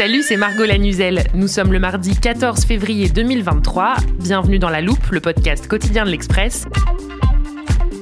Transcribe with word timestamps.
Salut, 0.00 0.22
c'est 0.22 0.38
Margot 0.38 0.64
Lanuzel. 0.64 1.24
Nous 1.34 1.46
sommes 1.46 1.74
le 1.74 1.78
mardi 1.78 2.18
14 2.18 2.64
février 2.64 3.10
2023. 3.10 3.96
Bienvenue 4.18 4.58
dans 4.58 4.70
La 4.70 4.80
Loupe, 4.80 5.10
le 5.10 5.20
podcast 5.20 5.68
quotidien 5.68 6.06
de 6.06 6.10
l'Express. 6.10 6.64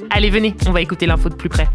Allez, 0.09 0.29
venez, 0.29 0.55
on 0.65 0.71
va 0.71 0.79
écouter 0.79 1.07
l'info 1.07 1.27
de 1.27 1.35
plus 1.35 1.49
près. 1.49 1.67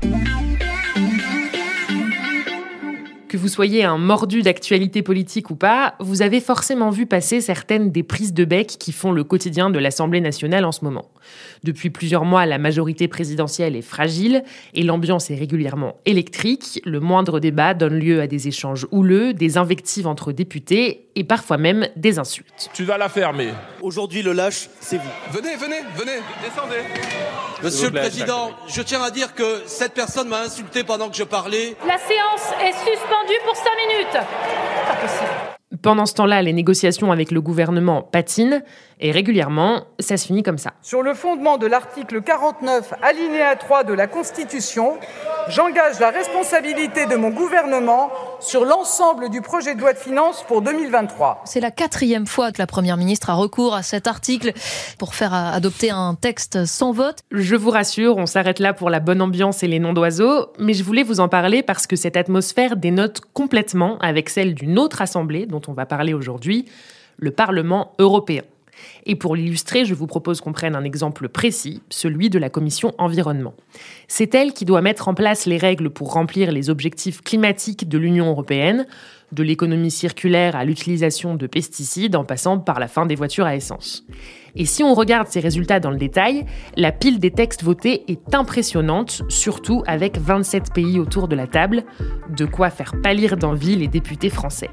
Que 3.29 3.37
vous 3.37 3.49
soyez 3.49 3.85
un 3.85 3.99
mordu 3.99 4.41
d'actualité 4.41 5.03
politique 5.03 5.51
ou 5.51 5.57
pas, 5.57 5.95
vous 6.01 6.23
avez 6.23 6.41
forcément 6.41 6.89
vu 6.89 7.05
passer 7.05 7.43
certaines 7.43 7.93
des 7.93 8.03
prises 8.03 8.33
de 8.33 8.47
bec 8.47 8.77
qui 8.81 8.93
font 8.93 9.13
le 9.13 9.25
quotidien 9.25 9.69
de 9.69 9.79
l'Assemblée 9.79 10.23
nationale 10.23 10.65
en 10.65 10.73
ce 10.73 10.87
moment. 10.87 11.05
Depuis 11.63 11.91
plusieurs 11.91 12.25
mois, 12.25 12.47
la 12.47 12.59
majorité 12.59 13.09
présidentielle 13.09 13.77
est 13.77 13.83
fragile 13.83 14.45
et 14.75 14.83
l'ambiance 14.83 15.31
est 15.31 15.35
régulièrement 15.35 15.97
électrique. 16.05 16.81
Le 16.85 17.01
moindre 17.01 17.41
débat 17.41 17.75
donne 17.75 17.99
lieu 17.99 18.21
à 18.21 18.27
des 18.27 18.49
échanges 18.49 18.87
houleux, 18.91 19.33
des 19.33 19.59
invectives 19.59 20.07
entre 20.07 20.33
députés 20.33 21.09
et 21.17 21.25
parfois 21.25 21.57
même 21.57 21.89
des 21.97 22.19
insultes. 22.19 22.71
Tu 22.75 22.85
vas 22.85 22.99
la 22.99 23.09
fermer. 23.09 23.49
Aujourd'hui, 23.81 24.23
le 24.23 24.33
lâche, 24.33 24.69
c'est 24.81 24.99
vous. 24.99 25.11
Venez, 25.31 25.57
venez, 25.57 25.81
venez, 25.97 26.19
descendez. 26.43 26.83
Monsieur 27.63 27.87
le 27.87 27.95
Président, 27.95 28.51
je 28.69 28.83
tiens 28.83 29.03
à 29.03 29.11
dire 29.11 29.35
que 29.35 29.63
cette 29.67 29.95
personne 29.95 30.29
m'a 30.29 30.43
insulté 30.43 30.85
pendant 30.85 31.09
que 31.09 31.17
je 31.17 31.25
parlais. 31.25 31.77
La 31.87 31.99
séance 31.99 32.53
est 32.61 32.73
suspendue 32.73 33.41
pour 33.45 33.57
5 33.57 33.65
minutes. 33.89 34.13
Pas 34.13 34.97
possible. 34.97 35.55
Pendant 35.83 36.07
ce 36.07 36.15
temps-là, 36.15 36.41
les 36.41 36.53
négociations 36.53 37.11
avec 37.11 37.31
le 37.31 37.41
gouvernement 37.41 38.03
patinent 38.03 38.63
et 39.05 39.11
régulièrement, 39.11 39.85
ça 39.99 40.17
se 40.17 40.27
finit 40.27 40.43
comme 40.43 40.57
ça. 40.57 40.73
Sur 40.81 41.03
le 41.03 41.13
fondement 41.13 41.59
de 41.59 41.67
l'article 41.67 42.23
49, 42.23 42.95
alinéa 43.03 43.55
3 43.55 43.85
de 43.85 43.93
la 43.93 44.07
Constitution, 44.07 44.95
j'engage 45.49 46.01
la 46.01 46.09
responsabilité 46.09 47.05
de 47.05 47.15
mon 47.15 47.29
gouvernement 47.29 48.11
sur 48.41 48.65
l'ensemble 48.65 49.29
du 49.29 49.43
projet 49.43 49.75
de 49.75 49.81
loi 49.83 49.93
de 49.93 49.99
finances 49.99 50.43
pour 50.49 50.63
2023. 50.63 51.43
C'est 51.45 51.61
la 51.61 51.71
quatrième 51.71 52.27
fois 52.27 52.51
que 52.51 52.57
la 52.59 52.67
Première 52.67 52.97
ministre 52.97 53.29
a 53.29 53.35
recours 53.35 53.75
à 53.75 53.83
cet 53.83 54.07
article 54.07 54.55
pour 54.99 55.15
faire 55.15 55.35
adopter 55.35 55.91
un 55.91 56.15
texte 56.15 56.65
sans 56.65 56.93
vote. 56.93 57.19
Je 57.31 57.57
vous 57.57 57.71
rassure, 57.71 58.17
on 58.17 58.25
s'arrête 58.25 58.59
là 58.59 58.73
pour 58.73 58.89
la 58.89 59.01
bonne 59.01 59.21
ambiance 59.21 59.63
et 59.63 59.69
les 59.69 59.81
noms 59.81 59.93
d'oiseaux, 59.93 60.47
mais 60.59 60.73
je 60.73 60.83
voulais 60.83 61.03
vous 61.03 61.21
en 61.21 61.29
parler 61.29 61.63
parce 61.63 61.87
que 61.87 61.95
cette 61.95 62.17
atmosphère 62.17 62.79
dénote 62.79 63.21
complètement 63.35 63.99
avec 63.99 64.31
celle 64.31 64.55
d'une 64.55 64.79
autre 64.79 65.03
assemblée 65.03 65.45
dont 65.45 65.61
on 65.69 65.75
va 65.75 65.85
parler 65.85 66.15
aujourd'hui, 66.15 66.65
le 67.19 67.33
Parlement 67.33 67.93
européen. 67.99 68.45
Et 69.07 69.17
pour 69.17 69.37
l'illustrer, 69.37 69.85
je 69.85 69.95
vous 69.95 70.07
propose 70.07 70.41
qu'on 70.41 70.53
prenne 70.53 70.75
un 70.75 70.85
exemple 70.85 71.29
précis, 71.29 71.83
celui 71.91 72.31
de 72.31 72.39
la 72.39 72.51
commission 72.51 72.95
environnement. 72.99 73.55
C'est 74.09 74.35
elle 74.35 74.53
qui 74.53 74.65
doit 74.65 74.83
mettre 74.83 75.09
en 75.09 75.15
place 75.15 75.47
les 75.47 75.57
règles 75.57 75.91
pour 75.91 76.13
remplir 76.13 76.53
les 76.53 76.71
objectifs 76.71 77.23
climatiques 77.23 77.89
de 77.89 77.99
l'Union 77.99 78.27
européenne, 78.27 78.87
de 79.35 79.43
l'économie 79.43 79.91
circulaire 79.91 80.57
à 80.57 80.65
l'utilisation 80.65 81.35
de 81.35 81.47
pesticides 81.47 82.17
en 82.17 82.25
passant 82.25 82.59
par 82.59 82.81
la 82.81 82.89
fin 82.89 83.05
des 83.05 83.15
voitures 83.15 83.47
à 83.47 83.57
essence. 83.57 84.07
Et 84.57 84.65
si 84.67 84.85
on 84.85 84.95
regarde 84.95 85.27
ces 85.27 85.41
résultats 85.41 85.81
dans 85.81 85.91
le 85.91 85.97
détail, 85.97 86.47
la 86.77 86.93
pile 86.93 87.19
des 87.19 87.33
textes 87.33 87.65
votés 87.65 88.05
est 88.09 88.35
impressionnante, 88.35 89.23
surtout 89.29 89.83
avec 89.87 90.17
27 90.17 90.73
pays 90.73 91.01
autour 91.01 91.27
de 91.27 91.35
la 91.35 91.49
table, 91.49 91.83
de 92.37 92.45
quoi 92.45 92.71
faire 92.71 92.95
pâlir 93.03 93.37
d'envie 93.37 93.77
les 93.77 93.89
députés 93.89 94.31
français. 94.31 94.71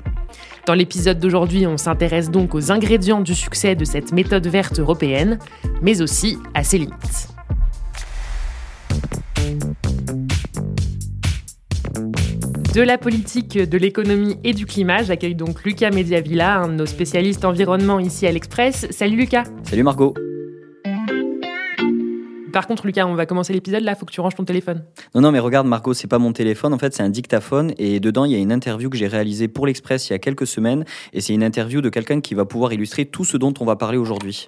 Dans 0.68 0.76
l'épisode 0.76 1.20
d'aujourd'hui, 1.20 1.66
on 1.66 1.78
s'intéresse 1.78 2.30
donc 2.30 2.54
aux 2.54 2.72
ingrédients 2.72 3.22
du 3.22 3.34
succès 3.34 3.76
de 3.76 3.86
cette 3.86 4.12
méthode 4.12 4.46
verte 4.46 4.80
européenne, 4.80 5.40
mais 5.82 6.02
aussi 6.02 6.38
à 6.54 6.64
ses 6.64 6.78
limites. 6.78 7.31
De 12.74 12.82
la 12.82 12.98
politique, 12.98 13.58
de 13.58 13.78
l'économie 13.78 14.38
et 14.46 14.54
du 14.54 14.66
climat, 14.66 15.04
j'accueille 15.04 15.36
donc 15.36 15.66
Lucas 15.66 15.90
Mediavilla, 15.90 16.60
un 16.60 16.70
de 16.70 16.74
nos 16.76 16.86
spécialistes 16.86 17.44
environnement 17.44 18.00
ici 18.00 18.26
à 18.26 18.32
l'Express. 18.32 18.88
Salut 18.92 19.18
Lucas 19.18 19.44
Salut 19.64 19.84
Margot 19.84 20.14
par 22.54 22.68
contre, 22.68 22.86
Lucas, 22.86 23.06
on 23.08 23.16
va 23.16 23.26
commencer 23.26 23.54
l'épisode 23.54 23.82
là, 23.82 23.96
faut 23.96 24.06
que 24.06 24.12
tu 24.12 24.20
ranges 24.20 24.36
ton 24.36 24.44
téléphone. 24.44 24.84
Non, 25.16 25.22
non, 25.22 25.32
mais 25.32 25.40
regarde, 25.40 25.68
Margot, 25.68 25.94
c'est 25.94 26.10
pas 26.10 26.20
mon 26.20 26.34
téléphone, 26.34 26.74
en 26.74 26.78
fait, 26.78 26.94
c'est 26.94 27.02
un 27.02 27.08
dictaphone 27.10 27.74
et 27.78 28.02
dedans, 28.02 28.26
il 28.26 28.34
y 28.34 28.36
a 28.36 28.40
une 28.40 28.52
interview 28.52 28.90
que 28.90 28.98
j'ai 28.98 29.08
réalisée 29.08 29.48
pour 29.48 29.66
l'Express 29.66 30.10
il 30.10 30.12
y 30.12 30.16
a 30.18 30.20
quelques 30.20 30.46
semaines 30.48 30.84
et 31.14 31.22
c'est 31.22 31.34
une 31.34 31.44
interview 31.44 31.80
de 31.80 31.88
quelqu'un 31.88 32.20
qui 32.20 32.34
va 32.34 32.44
pouvoir 32.44 32.74
illustrer 32.74 33.06
tout 33.06 33.24
ce 33.24 33.38
dont 33.38 33.54
on 33.62 33.64
va 33.66 33.78
parler 33.78 33.98
aujourd'hui. 33.98 34.48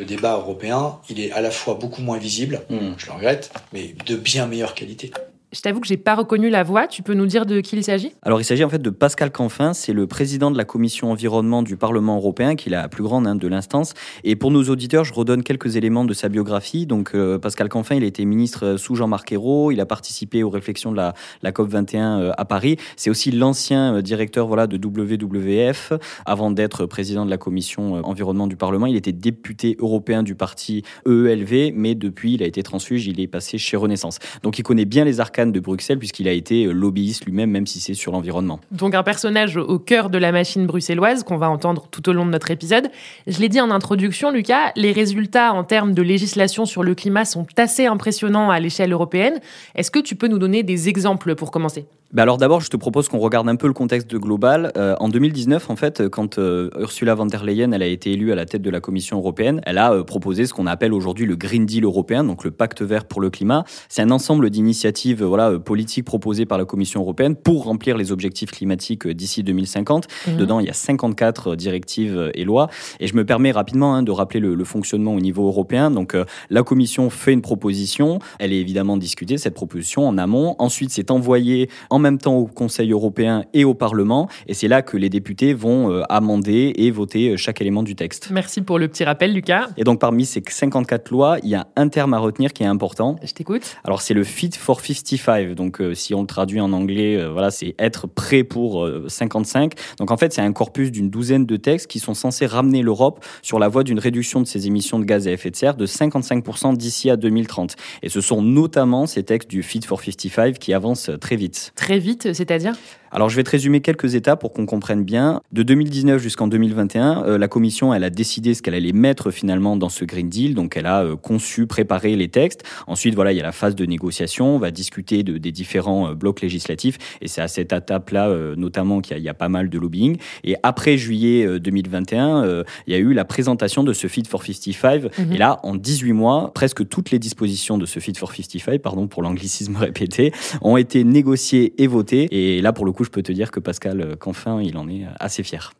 Le 0.00 0.04
débat 0.04 0.34
européen, 0.34 0.98
il 1.08 1.20
est 1.20 1.30
à 1.30 1.40
la 1.40 1.52
fois 1.52 1.74
beaucoup 1.74 2.02
moins 2.02 2.18
visible, 2.18 2.62
Hmm. 2.68 2.94
je 2.98 3.06
le 3.06 3.12
regrette, 3.12 3.52
mais 3.72 3.94
de 4.04 4.16
bien 4.16 4.48
meilleure 4.48 4.74
qualité. 4.74 5.12
Je 5.54 5.60
t'avoue 5.60 5.78
que 5.78 5.86
j'ai 5.86 5.96
pas 5.96 6.16
reconnu 6.16 6.50
la 6.50 6.64
voix, 6.64 6.88
tu 6.88 7.04
peux 7.04 7.14
nous 7.14 7.26
dire 7.26 7.46
de 7.46 7.60
qui 7.60 7.76
il 7.76 7.84
s'agit? 7.84 8.10
Alors, 8.22 8.40
il 8.40 8.44
s'agit 8.44 8.64
en 8.64 8.68
fait 8.68 8.82
de 8.82 8.90
Pascal 8.90 9.30
Canfin, 9.30 9.72
c'est 9.72 9.92
le 9.92 10.08
président 10.08 10.50
de 10.50 10.58
la 10.58 10.64
commission 10.64 11.12
environnement 11.12 11.62
du 11.62 11.76
Parlement 11.76 12.16
européen, 12.16 12.56
qui 12.56 12.70
est 12.70 12.72
la 12.72 12.88
plus 12.88 13.04
grande 13.04 13.24
hein, 13.28 13.36
de 13.36 13.46
l'instance. 13.46 13.94
Et 14.24 14.34
pour 14.34 14.50
nos 14.50 14.64
auditeurs, 14.64 15.04
je 15.04 15.14
redonne 15.14 15.44
quelques 15.44 15.76
éléments 15.76 16.04
de 16.04 16.12
sa 16.12 16.28
biographie. 16.28 16.86
Donc, 16.86 17.12
euh, 17.14 17.38
Pascal 17.38 17.68
Canfin, 17.68 17.94
il 17.94 18.02
a 18.02 18.06
été 18.06 18.24
ministre 18.24 18.76
sous 18.78 18.96
Jean-Marc 18.96 19.30
Ayrault, 19.30 19.70
il 19.70 19.80
a 19.80 19.86
participé 19.86 20.42
aux 20.42 20.50
réflexions 20.50 20.90
de 20.90 20.96
la, 20.96 21.14
la 21.42 21.52
COP21 21.52 21.96
euh, 21.96 22.32
à 22.36 22.44
Paris. 22.44 22.76
C'est 22.96 23.10
aussi 23.10 23.30
l'ancien 23.30 23.94
euh, 23.94 24.02
directeur 24.02 24.48
voilà, 24.48 24.66
de 24.66 24.76
WWF. 24.76 25.92
Avant 26.26 26.50
d'être 26.50 26.86
président 26.86 27.24
de 27.24 27.30
la 27.30 27.38
commission 27.38 28.04
environnement 28.04 28.48
du 28.48 28.56
Parlement, 28.56 28.86
il 28.86 28.96
était 28.96 29.12
député 29.12 29.76
européen 29.78 30.24
du 30.24 30.34
parti 30.34 30.82
EELV, 31.06 31.70
mais 31.76 31.94
depuis, 31.94 32.34
il 32.34 32.42
a 32.42 32.46
été 32.46 32.64
transfuge, 32.64 33.06
il 33.06 33.20
est 33.20 33.28
passé 33.28 33.56
chez 33.56 33.76
Renaissance. 33.76 34.18
Donc, 34.42 34.58
il 34.58 34.64
connaît 34.64 34.84
bien 34.84 35.04
les 35.04 35.20
de 35.52 35.60
Bruxelles, 35.60 35.98
puisqu'il 35.98 36.28
a 36.28 36.32
été 36.32 36.66
euh, 36.66 36.72
lobbyiste 36.72 37.24
lui-même, 37.24 37.50
même 37.50 37.66
si 37.66 37.80
c'est 37.80 37.94
sur 37.94 38.12
l'environnement. 38.12 38.60
Donc 38.70 38.94
un 38.94 39.02
personnage 39.02 39.56
au 39.56 39.78
cœur 39.78 40.10
de 40.10 40.18
la 40.18 40.32
machine 40.32 40.66
bruxelloise 40.66 41.22
qu'on 41.22 41.36
va 41.36 41.48
entendre 41.48 41.86
tout 41.90 42.08
au 42.08 42.12
long 42.12 42.26
de 42.26 42.30
notre 42.30 42.50
épisode. 42.50 42.88
Je 43.26 43.38
l'ai 43.40 43.48
dit 43.48 43.60
en 43.60 43.70
introduction, 43.70 44.30
Lucas, 44.30 44.72
les 44.76 44.92
résultats 44.92 45.52
en 45.52 45.64
termes 45.64 45.94
de 45.94 46.02
législation 46.02 46.66
sur 46.66 46.82
le 46.82 46.94
climat 46.94 47.24
sont 47.24 47.46
assez 47.56 47.86
impressionnants 47.86 48.50
à 48.50 48.60
l'échelle 48.60 48.92
européenne. 48.92 49.40
Est-ce 49.74 49.90
que 49.90 50.00
tu 50.00 50.16
peux 50.16 50.28
nous 50.28 50.38
donner 50.38 50.62
des 50.62 50.88
exemples 50.88 51.34
pour 51.34 51.50
commencer? 51.50 51.86
Bah 52.14 52.22
alors 52.22 52.38
d'abord, 52.38 52.60
je 52.60 52.70
te 52.70 52.76
propose 52.76 53.08
qu'on 53.08 53.18
regarde 53.18 53.48
un 53.48 53.56
peu 53.56 53.66
le 53.66 53.72
contexte 53.72 54.08
de 54.08 54.18
global. 54.18 54.70
Euh, 54.76 54.94
en 55.00 55.08
2019, 55.08 55.68
en 55.68 55.74
fait, 55.74 56.08
quand 56.08 56.38
euh, 56.38 56.70
Ursula 56.78 57.16
von 57.16 57.26
der 57.26 57.42
Leyen 57.42 57.72
elle 57.72 57.82
a 57.82 57.88
été 57.88 58.12
élue 58.12 58.30
à 58.30 58.36
la 58.36 58.46
tête 58.46 58.62
de 58.62 58.70
la 58.70 58.78
Commission 58.78 59.18
européenne, 59.18 59.60
elle 59.66 59.78
a 59.78 59.92
euh, 59.92 60.04
proposé 60.04 60.46
ce 60.46 60.54
qu'on 60.54 60.68
appelle 60.68 60.92
aujourd'hui 60.92 61.26
le 61.26 61.34
Green 61.34 61.66
Deal 61.66 61.82
européen, 61.82 62.22
donc 62.22 62.44
le 62.44 62.52
pacte 62.52 62.82
vert 62.82 63.06
pour 63.06 63.20
le 63.20 63.30
climat. 63.30 63.64
C'est 63.88 64.00
un 64.00 64.12
ensemble 64.12 64.50
d'initiatives 64.50 65.24
euh, 65.24 65.26
voilà, 65.26 65.50
euh, 65.50 65.58
politiques 65.58 66.04
proposées 66.04 66.46
par 66.46 66.56
la 66.56 66.64
Commission 66.64 67.00
européenne 67.00 67.34
pour 67.34 67.64
remplir 67.64 67.96
les 67.96 68.12
objectifs 68.12 68.52
climatiques 68.52 69.08
euh, 69.08 69.14
d'ici 69.14 69.42
2050. 69.42 70.06
Mhm. 70.28 70.36
Dedans, 70.36 70.60
il 70.60 70.66
y 70.66 70.70
a 70.70 70.72
54 70.72 71.48
euh, 71.48 71.56
directives 71.56 72.30
et 72.32 72.44
lois. 72.44 72.68
Et 73.00 73.08
je 73.08 73.16
me 73.16 73.24
permets 73.24 73.50
rapidement 73.50 73.96
hein, 73.96 74.04
de 74.04 74.12
rappeler 74.12 74.38
le, 74.38 74.54
le 74.54 74.64
fonctionnement 74.64 75.16
au 75.16 75.20
niveau 75.20 75.48
européen. 75.48 75.90
Donc 75.90 76.14
euh, 76.14 76.24
la 76.48 76.62
Commission 76.62 77.10
fait 77.10 77.32
une 77.32 77.42
proposition, 77.42 78.20
elle 78.38 78.52
est 78.52 78.60
évidemment 78.60 78.96
discutée, 78.96 79.36
cette 79.36 79.54
proposition 79.54 80.06
en 80.06 80.16
amont. 80.16 80.54
Ensuite, 80.60 80.90
c'est 80.90 81.10
envoyé 81.10 81.68
en 81.90 82.03
même 82.04 82.18
temps 82.18 82.36
au 82.36 82.46
Conseil 82.46 82.92
européen 82.92 83.44
et 83.52 83.64
au 83.64 83.74
Parlement. 83.74 84.28
Et 84.46 84.54
c'est 84.54 84.68
là 84.68 84.82
que 84.82 84.96
les 84.96 85.08
députés 85.08 85.54
vont 85.54 85.90
euh, 85.90 86.02
amender 86.08 86.72
et 86.76 86.90
voter 86.90 87.30
euh, 87.30 87.36
chaque 87.36 87.60
élément 87.60 87.82
du 87.82 87.96
texte. 87.96 88.28
Merci 88.30 88.62
pour 88.62 88.78
le 88.78 88.88
petit 88.88 89.04
rappel, 89.04 89.32
Lucas. 89.32 89.68
Et 89.76 89.84
donc 89.84 90.00
parmi 90.00 90.24
ces 90.24 90.42
54 90.46 91.10
lois, 91.10 91.38
il 91.42 91.48
y 91.48 91.54
a 91.54 91.66
un 91.76 91.88
terme 91.88 92.14
à 92.14 92.18
retenir 92.18 92.52
qui 92.52 92.62
est 92.62 92.66
important. 92.66 93.16
Je 93.22 93.32
t'écoute. 93.32 93.76
Alors 93.84 94.02
c'est 94.02 94.14
le 94.14 94.24
Fit 94.24 94.50
for 94.56 94.80
55. 94.80 95.54
Donc 95.54 95.82
si 95.94 96.14
on 96.14 96.20
le 96.20 96.26
traduit 96.26 96.60
en 96.60 96.72
anglais, 96.72 97.26
voilà, 97.26 97.50
c'est 97.50 97.74
être 97.78 98.06
prêt 98.06 98.44
pour 98.44 98.88
55. 99.08 99.72
Donc 99.98 100.10
en 100.10 100.16
fait, 100.16 100.32
c'est 100.32 100.42
un 100.42 100.52
corpus 100.52 100.90
d'une 100.90 101.10
douzaine 101.10 101.46
de 101.46 101.56
textes 101.56 101.86
qui 101.86 101.98
sont 101.98 102.14
censés 102.14 102.46
ramener 102.46 102.82
l'Europe 102.82 103.24
sur 103.42 103.58
la 103.58 103.68
voie 103.68 103.84
d'une 103.84 103.98
réduction 103.98 104.40
de 104.40 104.46
ses 104.46 104.66
émissions 104.66 104.98
de 104.98 105.04
gaz 105.04 105.26
à 105.26 105.32
effet 105.32 105.50
de 105.50 105.56
serre 105.56 105.74
de 105.76 105.86
55% 105.86 106.76
d'ici 106.76 107.10
à 107.10 107.16
2030. 107.16 107.76
Et 108.02 108.08
ce 108.08 108.20
sont 108.20 108.42
notamment 108.42 109.06
ces 109.06 109.22
textes 109.22 109.50
du 109.50 109.62
Fit 109.62 109.80
for 109.86 110.00
55 110.02 110.58
qui 110.58 110.72
avancent 110.72 111.10
très 111.20 111.36
vite. 111.36 111.72
Très 111.74 111.93
vite, 111.98 112.32
c'est-à-dire? 112.32 112.74
Alors 113.14 113.28
je 113.28 113.36
vais 113.36 113.44
te 113.44 113.50
résumer 113.50 113.80
quelques 113.80 114.16
étapes 114.16 114.40
pour 114.40 114.52
qu'on 114.52 114.66
comprenne 114.66 115.04
bien. 115.04 115.40
De 115.52 115.62
2019 115.62 116.20
jusqu'en 116.20 116.48
2021, 116.48 117.22
euh, 117.26 117.38
la 117.38 117.46
Commission 117.46 117.94
elle 117.94 118.02
a 118.02 118.10
décidé 118.10 118.54
ce 118.54 118.60
qu'elle 118.60 118.74
allait 118.74 118.92
mettre 118.92 119.30
finalement 119.30 119.76
dans 119.76 119.88
ce 119.88 120.04
Green 120.04 120.28
Deal. 120.28 120.56
Donc 120.56 120.76
elle 120.76 120.86
a 120.86 121.04
euh, 121.04 121.14
conçu, 121.14 121.68
préparé 121.68 122.16
les 122.16 122.26
textes. 122.26 122.64
Ensuite 122.88 123.14
voilà, 123.14 123.30
il 123.30 123.36
y 123.36 123.40
a 123.40 123.44
la 123.44 123.52
phase 123.52 123.76
de 123.76 123.86
négociation. 123.86 124.56
On 124.56 124.58
va 124.58 124.72
discuter 124.72 125.22
de, 125.22 125.38
des 125.38 125.52
différents 125.52 126.08
euh, 126.08 126.14
blocs 126.14 126.40
législatifs. 126.40 126.98
Et 127.20 127.28
c'est 127.28 127.40
à 127.40 127.46
cette 127.46 127.72
étape-là 127.72 128.34
notamment 128.56 129.00
qu'il 129.00 129.18
y, 129.18 129.28
a 129.28 129.34
pas 129.34 129.48
mal 129.48 129.68
de 129.68 129.78
lobbying. 129.78 130.16
Et 130.42 130.56
après 130.64 130.98
juillet 130.98 131.60
2021, 131.60 132.64
il 132.86 132.92
y 132.92 132.96
a 132.96 132.98
eu 132.98 133.12
la 133.12 133.24
présentation 133.24 133.84
de 133.84 133.92
ce 133.92 134.08
Fit 134.08 134.24
for 134.28 134.44
55. 134.44 135.04
Mhm. 135.04 135.32
Et 135.32 135.38
là, 135.38 135.60
en 135.62 135.76
18 135.76 136.12
mois, 136.12 136.52
presque 136.52 136.88
toutes 136.88 137.12
les 137.12 137.20
dispositions 137.20 137.78
de 137.78 137.86
ce 137.86 138.00
Fit 138.00 138.14
for 138.14 138.34
55, 138.34 138.80
pardon 138.82 139.06
pour 139.06 139.22
l'anglicisme 139.22 139.76
répété, 139.78 140.32
ont 140.62 140.76
été 140.76 141.04
négociées 141.04 141.74
et 141.78 141.86
votées. 141.86 142.28
Et 142.30 142.60
là, 142.60 142.72
pour 142.72 142.84
le 142.84 142.92
coup, 142.92 143.03
je 143.04 143.10
peux 143.10 143.22
te 143.22 143.32
dire 143.32 143.50
que 143.50 143.60
Pascal 143.60 144.16
Canfin, 144.16 144.60
il 144.62 144.76
en 144.76 144.88
est 144.88 145.04
assez 145.20 145.42
fier. 145.42 145.72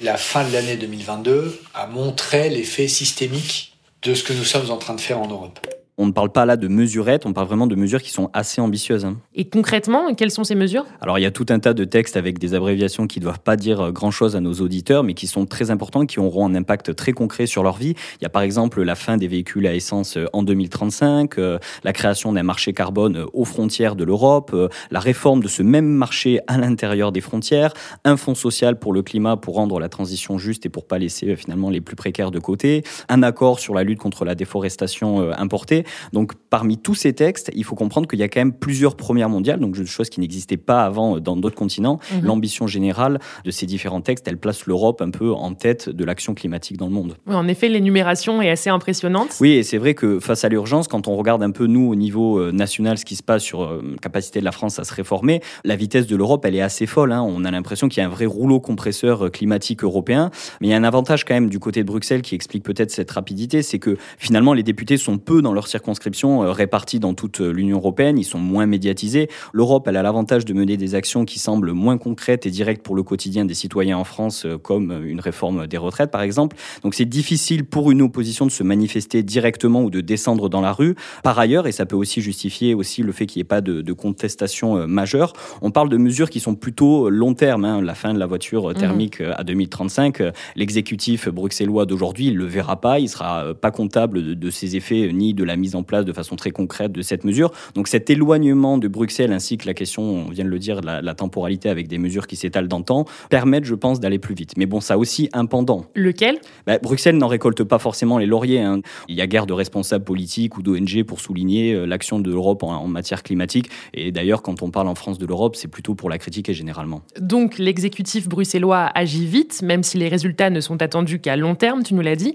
La 0.00 0.16
fin 0.16 0.46
de 0.46 0.52
l'année 0.52 0.76
2022 0.76 1.58
a 1.74 1.86
montré 1.86 2.50
l'effet 2.50 2.86
systémique 2.86 3.76
de 4.02 4.14
ce 4.14 4.22
que 4.22 4.32
nous 4.32 4.44
sommes 4.44 4.70
en 4.70 4.76
train 4.76 4.94
de 4.94 5.00
faire 5.00 5.18
en 5.18 5.26
Europe. 5.26 5.58
On 5.98 6.06
ne 6.06 6.12
parle 6.12 6.30
pas 6.30 6.44
là 6.44 6.56
de 6.56 6.68
mesurettes, 6.68 7.26
on 7.26 7.32
parle 7.32 7.46
vraiment 7.46 7.66
de 7.66 7.74
mesures 7.74 8.02
qui 8.02 8.10
sont 8.10 8.30
assez 8.32 8.60
ambitieuses. 8.60 9.04
Hein. 9.04 9.16
Et 9.34 9.48
concrètement, 9.48 10.14
quelles 10.14 10.30
sont 10.30 10.44
ces 10.44 10.54
mesures? 10.54 10.84
Alors 11.00 11.18
il 11.18 11.22
y 11.22 11.26
a 11.26 11.30
tout 11.30 11.46
un 11.48 11.58
tas 11.58 11.74
de 11.74 11.84
textes 11.84 12.16
avec 12.16 12.38
des 12.38 12.54
abréviations 12.54 13.06
qui 13.06 13.18
ne 13.18 13.24
doivent 13.24 13.40
pas 13.40 13.56
dire 13.56 13.92
grand-chose 13.92 14.36
à 14.36 14.40
nos 14.40 14.54
auditeurs, 14.54 15.04
mais 15.04 15.14
qui 15.14 15.26
sont 15.26 15.46
très 15.46 15.70
importants, 15.70 16.06
qui 16.06 16.20
auront 16.20 16.46
un 16.46 16.54
impact 16.54 16.94
très 16.94 17.12
concret 17.12 17.46
sur 17.46 17.62
leur 17.62 17.76
vie. 17.76 17.94
Il 18.20 18.22
y 18.22 18.26
a 18.26 18.28
par 18.28 18.42
exemple 18.42 18.82
la 18.82 18.94
fin 18.94 19.16
des 19.16 19.26
véhicules 19.26 19.66
à 19.66 19.74
essence 19.74 20.18
en 20.32 20.42
2035, 20.42 21.38
euh, 21.38 21.58
la 21.84 21.92
création 21.92 22.32
d'un 22.32 22.42
marché 22.42 22.72
carbone 22.72 23.24
aux 23.32 23.44
frontières 23.44 23.96
de 23.96 24.04
l'Europe, 24.04 24.50
euh, 24.54 24.68
la 24.90 25.00
réforme 25.00 25.42
de 25.42 25.48
ce 25.48 25.62
même 25.62 25.86
marché 25.86 26.40
à 26.46 26.58
l'intérieur 26.58 27.12
des 27.12 27.20
frontières, 27.20 27.72
un 28.04 28.16
fonds 28.16 28.34
social 28.34 28.78
pour 28.78 28.92
le 28.92 29.02
climat 29.02 29.36
pour 29.36 29.54
rendre 29.54 29.80
la 29.80 29.88
transition 29.88 30.38
juste 30.38 30.66
et 30.66 30.68
pour 30.68 30.86
pas 30.86 30.98
laisser 30.98 31.30
euh, 31.30 31.36
finalement 31.36 31.70
les 31.70 31.80
plus 31.80 31.96
précaires 31.96 32.30
de 32.30 32.38
côté, 32.38 32.82
un 33.08 33.22
accord 33.22 33.58
sur 33.58 33.74
la 33.74 33.82
lutte 33.82 33.98
contre 33.98 34.24
la 34.24 34.34
déforestation 34.34 35.30
importée. 35.38 35.84
Donc 36.12 36.32
parmi 36.50 36.78
tous 36.78 36.94
ces 36.94 37.12
textes, 37.12 37.50
il 37.54 37.64
faut 37.64 37.76
comprendre 37.76 38.08
qu'il 38.08 38.18
y 38.18 38.22
a 38.22 38.28
quand 38.28 38.40
même 38.40 38.52
plusieurs 38.52 38.96
premières 38.96 39.28
mondiales, 39.28 39.60
donc 39.60 39.76
chose 39.84 40.08
qui 40.08 40.20
n'existait 40.20 40.56
pas 40.56 40.84
avant 40.84 41.18
dans 41.20 41.36
d'autres 41.36 41.56
continents. 41.56 41.98
Mhm. 42.12 42.24
L'ambition 42.24 42.66
générale 42.66 43.18
de 43.44 43.50
ces 43.50 43.66
différents 43.66 44.00
textes, 44.00 44.26
elle 44.28 44.38
place 44.38 44.66
l'Europe 44.66 45.00
un 45.02 45.10
peu 45.10 45.32
en 45.32 45.54
tête 45.54 45.88
de 45.88 46.04
l'action 46.04 46.34
climatique 46.34 46.76
dans 46.76 46.86
le 46.86 46.92
monde. 46.92 47.16
Oui, 47.26 47.34
en 47.34 47.48
effet, 47.48 47.68
l'énumération 47.68 48.42
est 48.42 48.50
assez 48.50 48.70
impressionnante. 48.70 49.36
Oui, 49.40 49.52
et 49.52 49.62
c'est 49.62 49.78
vrai 49.78 49.94
que 49.94 50.20
face 50.20 50.44
à 50.44 50.48
l'urgence, 50.48 50.88
quand 50.88 51.08
on 51.08 51.16
regarde 51.16 51.42
un 51.42 51.50
peu 51.50 51.66
nous 51.66 51.88
au 51.88 51.94
niveau 51.94 52.38
euh, 52.38 52.52
national 52.52 52.98
ce 52.98 53.04
qui 53.04 53.16
se 53.16 53.22
passe 53.22 53.42
sur 53.42 53.64
la 53.64 53.72
euh, 53.72 53.96
capacité 54.00 54.40
de 54.40 54.44
la 54.44 54.52
France 54.52 54.78
à 54.78 54.84
se 54.84 54.94
réformer, 54.94 55.40
la 55.64 55.76
vitesse 55.76 56.06
de 56.06 56.16
l'Europe, 56.16 56.44
elle 56.44 56.54
est 56.54 56.60
assez 56.60 56.86
folle. 56.86 57.12
Hein. 57.12 57.22
On 57.22 57.44
a 57.44 57.50
l'impression 57.50 57.88
qu'il 57.88 58.00
y 58.00 58.04
a 58.04 58.06
un 58.06 58.12
vrai 58.12 58.26
rouleau 58.26 58.60
compresseur 58.60 59.26
euh, 59.26 59.30
climatique 59.30 59.84
européen. 59.84 60.30
Mais 60.60 60.68
il 60.68 60.70
y 60.70 60.74
a 60.74 60.76
un 60.76 60.84
avantage 60.84 61.24
quand 61.24 61.34
même 61.34 61.48
du 61.48 61.58
côté 61.58 61.82
de 61.82 61.86
Bruxelles 61.86 62.22
qui 62.22 62.34
explique 62.34 62.64
peut-être 62.64 62.90
cette 62.90 63.10
rapidité, 63.10 63.62
c'est 63.62 63.78
que 63.78 63.96
finalement 64.18 64.52
les 64.52 64.62
députés 64.62 64.96
sont 64.96 65.18
peu 65.18 65.42
dans 65.42 65.52
leur 65.52 65.68
circonscriptions 65.76 66.42
euh, 66.42 66.52
répartis 66.52 67.00
dans 67.00 67.12
toute 67.12 67.40
euh, 67.40 67.50
l'Union 67.50 67.76
européenne, 67.76 68.18
ils 68.18 68.24
sont 68.24 68.38
moins 68.38 68.64
médiatisés. 68.66 69.28
L'Europe, 69.52 69.86
elle 69.88 69.96
a 69.96 70.02
l'avantage 70.02 70.46
de 70.46 70.54
mener 70.54 70.78
des 70.78 70.94
actions 70.94 71.26
qui 71.26 71.38
semblent 71.38 71.72
moins 71.72 71.98
concrètes 71.98 72.46
et 72.46 72.50
directes 72.50 72.82
pour 72.82 72.96
le 72.96 73.02
quotidien 73.02 73.44
des 73.44 73.54
citoyens 73.54 73.98
en 73.98 74.04
France, 74.04 74.46
euh, 74.46 74.56
comme 74.56 75.04
une 75.04 75.20
réforme 75.20 75.66
des 75.66 75.76
retraites 75.76 76.10
par 76.10 76.22
exemple. 76.22 76.56
Donc 76.82 76.94
c'est 76.94 77.04
difficile 77.04 77.64
pour 77.64 77.90
une 77.90 78.00
opposition 78.00 78.46
de 78.46 78.50
se 78.50 78.62
manifester 78.62 79.22
directement 79.22 79.82
ou 79.82 79.90
de 79.90 80.00
descendre 80.00 80.48
dans 80.48 80.62
la 80.62 80.72
rue. 80.72 80.94
Par 81.22 81.38
ailleurs, 81.38 81.66
et 81.66 81.72
ça 81.72 81.84
peut 81.84 81.96
aussi 81.96 82.22
justifier 82.22 82.74
aussi 82.74 83.02
le 83.02 83.12
fait 83.12 83.26
qu'il 83.26 83.40
n'y 83.40 83.42
ait 83.42 83.44
pas 83.44 83.60
de, 83.60 83.92
contestation 83.92 84.86
majeure, 84.86 85.32
on 85.62 85.70
parle 85.70 85.88
de 85.88 85.96
mesures 85.96 86.28
qui 86.28 86.40
sont 86.40 86.54
plutôt 86.54 87.08
long 87.08 87.34
terme. 87.34 87.64
Hein. 87.64 87.80
la 87.80 87.94
fin 87.94 88.12
de 88.12 88.18
la 88.18 88.26
voiture 88.26 88.74
thermique 88.74 89.20
à 89.20 89.42
2035, 89.42 90.22
l'exécutif 90.54 91.28
bruxellois 91.28 91.86
d'aujourd'hui, 91.86 92.26
il 92.26 92.36
le 92.36 92.44
verra 92.44 92.80
pas, 92.80 92.98
il 92.98 93.08
sera 93.08 93.54
pas 93.54 93.70
comptable 93.70 94.22
de, 94.22 94.34
de 94.34 94.50
ses 94.50 94.76
effets 94.76 95.10
ni 95.12 95.34
de 95.34 95.44
la 95.44 95.56
mise 95.56 95.65
en 95.74 95.82
place 95.82 96.04
de 96.04 96.12
façon 96.12 96.36
très 96.36 96.50
concrète 96.50 96.92
de 96.92 97.02
cette 97.02 97.24
mesure. 97.24 97.50
Donc 97.74 97.88
cet 97.88 98.10
éloignement 98.10 98.78
de 98.78 98.88
Bruxelles 98.88 99.32
ainsi 99.32 99.58
que 99.58 99.66
la 99.66 99.74
question, 99.74 100.02
on 100.02 100.30
vient 100.30 100.44
de 100.44 100.50
le 100.50 100.58
dire, 100.58 100.80
de 100.80 100.86
la, 100.86 101.14
temporalité 101.14 101.70
avec 101.70 101.88
des 101.88 101.98
mesures 101.98 102.26
qui 102.26 102.36
s'étalent 102.36 102.68
dans 102.68 102.78
le 102.78 102.84
temps, 102.84 103.06
permettent, 103.30 103.64
je 103.64 103.74
pense, 103.74 104.00
d'aller 104.00 104.18
plus 104.18 104.34
vite. 104.34 104.52
Mais 104.56 104.66
bon, 104.66 104.80
ça 104.80 104.94
a 104.94 104.96
aussi 104.98 105.30
un 105.32 105.46
pendant. 105.46 105.86
Lequel? 105.94 106.38
Bah, 106.66 106.78
Bruxelles 106.78 107.16
n'en 107.16 107.26
récolte 107.26 107.64
pas 107.64 107.78
forcément 107.78 108.18
les 108.18 108.26
lauriers. 108.26 108.60
Hein. 108.60 108.80
Il 109.08 109.16
y 109.16 109.22
a 109.22 109.26
guère 109.26 109.46
de 109.46 109.54
responsables 109.54 110.04
politiques 110.04 110.58
ou 110.58 110.62
d'ONG 110.62 111.02
pour 111.04 111.20
souligner 111.20 111.72
euh, 111.72 111.86
l'action 111.86 112.18
de 112.18 112.30
l'Europe 112.30 112.62
en, 112.62 112.74
en 112.74 112.86
matière 112.86 113.22
climatique. 113.22 113.70
Et 113.94 114.12
d'ailleurs, 114.12 114.42
quand 114.42 114.62
on 114.62 114.70
parle 114.70 114.88
en 114.88 114.94
France 114.94 115.18
de 115.18 115.26
l'Europe, 115.26 115.56
c'est 115.56 115.68
plutôt 115.68 115.94
pour 115.94 116.10
la 116.10 116.18
critiquer 116.18 116.52
généralement. 116.52 117.02
Donc 117.20 117.58
l'exécutif 117.58 118.28
bruxellois 118.28 118.90
agit 118.94 119.26
vite, 119.26 119.62
même 119.62 119.82
si 119.82 119.98
les 119.98 120.08
résultats 120.08 120.50
ne 120.50 120.60
sont 120.60 120.82
attendus 120.82 121.20
qu'à 121.20 121.36
long 121.36 121.54
terme, 121.54 121.82
tu 121.82 121.94
nous 121.94 122.02
l'as 122.02 122.16
dit. 122.16 122.34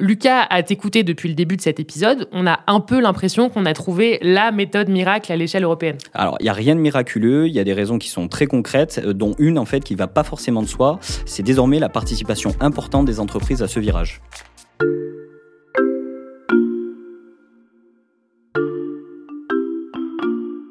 Lucas, 0.00 0.46
a 0.48 0.62
t'écouter 0.62 1.02
depuis 1.02 1.28
le 1.28 1.34
début 1.34 1.56
de 1.56 1.60
cet 1.60 1.80
épisode, 1.80 2.28
on 2.30 2.46
a 2.46 2.60
un 2.68 2.78
peu 2.78 3.00
l'impression 3.00 3.48
qu'on 3.48 3.66
a 3.66 3.74
trouvé 3.74 4.18
la 4.22 4.52
méthode 4.52 4.88
miracle 4.88 5.32
à 5.32 5.36
l'échelle 5.36 5.64
européenne. 5.64 5.98
Alors, 6.14 6.36
il 6.38 6.44
n'y 6.44 6.48
a 6.48 6.52
rien 6.52 6.76
de 6.76 6.80
miraculeux, 6.80 7.48
il 7.48 7.52
y 7.52 7.58
a 7.58 7.64
des 7.64 7.72
raisons 7.72 7.98
qui 7.98 8.08
sont 8.08 8.28
très 8.28 8.46
concrètes, 8.46 9.00
euh, 9.04 9.12
dont 9.12 9.34
une 9.38 9.58
en 9.58 9.64
fait 9.64 9.80
qui 9.80 9.96
va 9.96 10.06
pas 10.06 10.22
forcément 10.22 10.62
de 10.62 10.68
soi, 10.68 11.00
c'est 11.26 11.42
désormais 11.42 11.80
la 11.80 11.88
participation 11.88 12.54
importante 12.60 13.06
des 13.06 13.18
entreprises 13.18 13.60
à 13.60 13.66
ce 13.66 13.80
virage. 13.80 14.20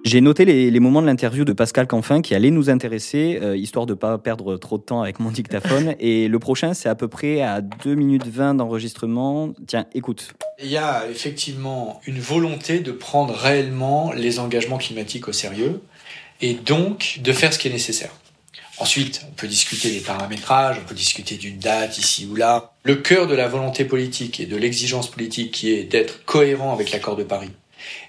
J'ai 0.07 0.21
noté 0.21 0.45
les, 0.45 0.79
moments 0.79 1.01
de 1.01 1.05
l'interview 1.05 1.43
de 1.43 1.51
Pascal 1.51 1.85
Canfin 1.85 2.21
qui 2.21 2.33
allait 2.33 2.49
nous 2.49 2.69
intéresser, 2.69 3.39
euh, 3.41 3.57
histoire 3.57 3.85
de 3.85 3.91
ne 3.91 3.97
pas 3.97 4.17
perdre 4.17 4.55
trop 4.55 4.77
de 4.77 4.83
temps 4.83 5.01
avec 5.01 5.19
mon 5.19 5.31
dictaphone. 5.31 5.95
Et 5.99 6.29
le 6.29 6.39
prochain, 6.39 6.73
c'est 6.73 6.87
à 6.87 6.95
peu 6.95 7.09
près 7.09 7.41
à 7.41 7.59
2 7.59 7.93
minutes 7.93 8.25
20 8.25 8.53
d'enregistrement. 8.53 9.51
Tiens, 9.67 9.85
écoute. 9.93 10.33
Il 10.63 10.69
y 10.69 10.77
a 10.77 11.03
effectivement 11.11 11.99
une 12.07 12.21
volonté 12.21 12.79
de 12.79 12.93
prendre 12.93 13.33
réellement 13.33 14.13
les 14.13 14.39
engagements 14.39 14.77
climatiques 14.77 15.27
au 15.27 15.33
sérieux 15.33 15.81
et 16.39 16.53
donc 16.53 17.19
de 17.21 17.33
faire 17.33 17.51
ce 17.51 17.59
qui 17.59 17.67
est 17.67 17.73
nécessaire. 17.73 18.11
Ensuite, 18.77 19.25
on 19.29 19.33
peut 19.33 19.47
discuter 19.47 19.91
des 19.91 19.99
paramétrages, 19.99 20.77
on 20.81 20.87
peut 20.87 20.95
discuter 20.95 21.35
d'une 21.35 21.59
date 21.59 21.97
ici 21.97 22.25
ou 22.31 22.35
là. 22.35 22.71
Le 22.83 22.95
cœur 22.95 23.27
de 23.27 23.35
la 23.35 23.49
volonté 23.49 23.83
politique 23.83 24.39
et 24.39 24.45
de 24.45 24.55
l'exigence 24.55 25.11
politique 25.11 25.51
qui 25.51 25.73
est 25.73 25.83
d'être 25.83 26.23
cohérent 26.23 26.71
avec 26.71 26.91
l'accord 26.93 27.17
de 27.17 27.23
Paris 27.23 27.51